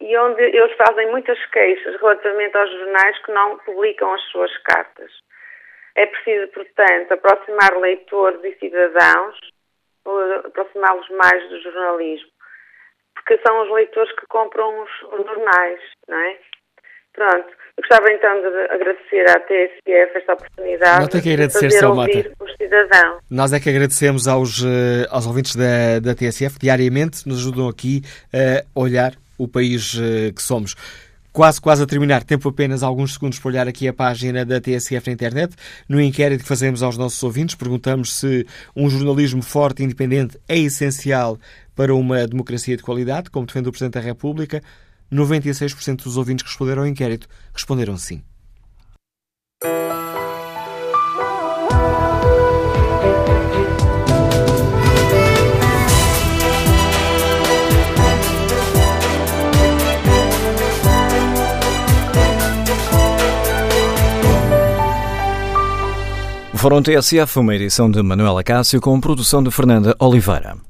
[0.00, 5.10] e onde eles fazem muitas queixas relativamente aos jornais que não publicam as suas cartas.
[5.94, 9.38] É preciso, portanto, aproximar leitores e cidadãos,
[10.44, 12.36] aproximá-los mais do jornalismo
[13.26, 16.36] porque são os leitores que compram os, os jornais, não é?
[17.12, 17.48] Pronto.
[17.76, 21.86] Eu gostava então de agradecer à TSF esta oportunidade Não tem que agradecer, de fazer
[21.86, 23.22] ouvir os cidadãos.
[23.30, 28.02] Nós é que agradecemos aos, uh, aos ouvintes da, da TSF, diariamente nos ajudam aqui
[28.32, 30.74] a olhar o país uh, que somos
[31.36, 35.06] quase, quase a terminar, tempo apenas alguns segundos para olhar aqui a página da TSF
[35.06, 35.54] na internet.
[35.86, 40.56] No inquérito que fazemos aos nossos ouvintes, perguntamos se um jornalismo forte e independente é
[40.58, 41.38] essencial
[41.74, 44.62] para uma democracia de qualidade, como defende o Presidente da República.
[45.12, 48.22] 96% dos ouvintes que responderam ao inquérito responderam sim.
[66.66, 70.56] Fórum TSF, uma edição de Manuela Cássio com produção de Fernanda Oliveira.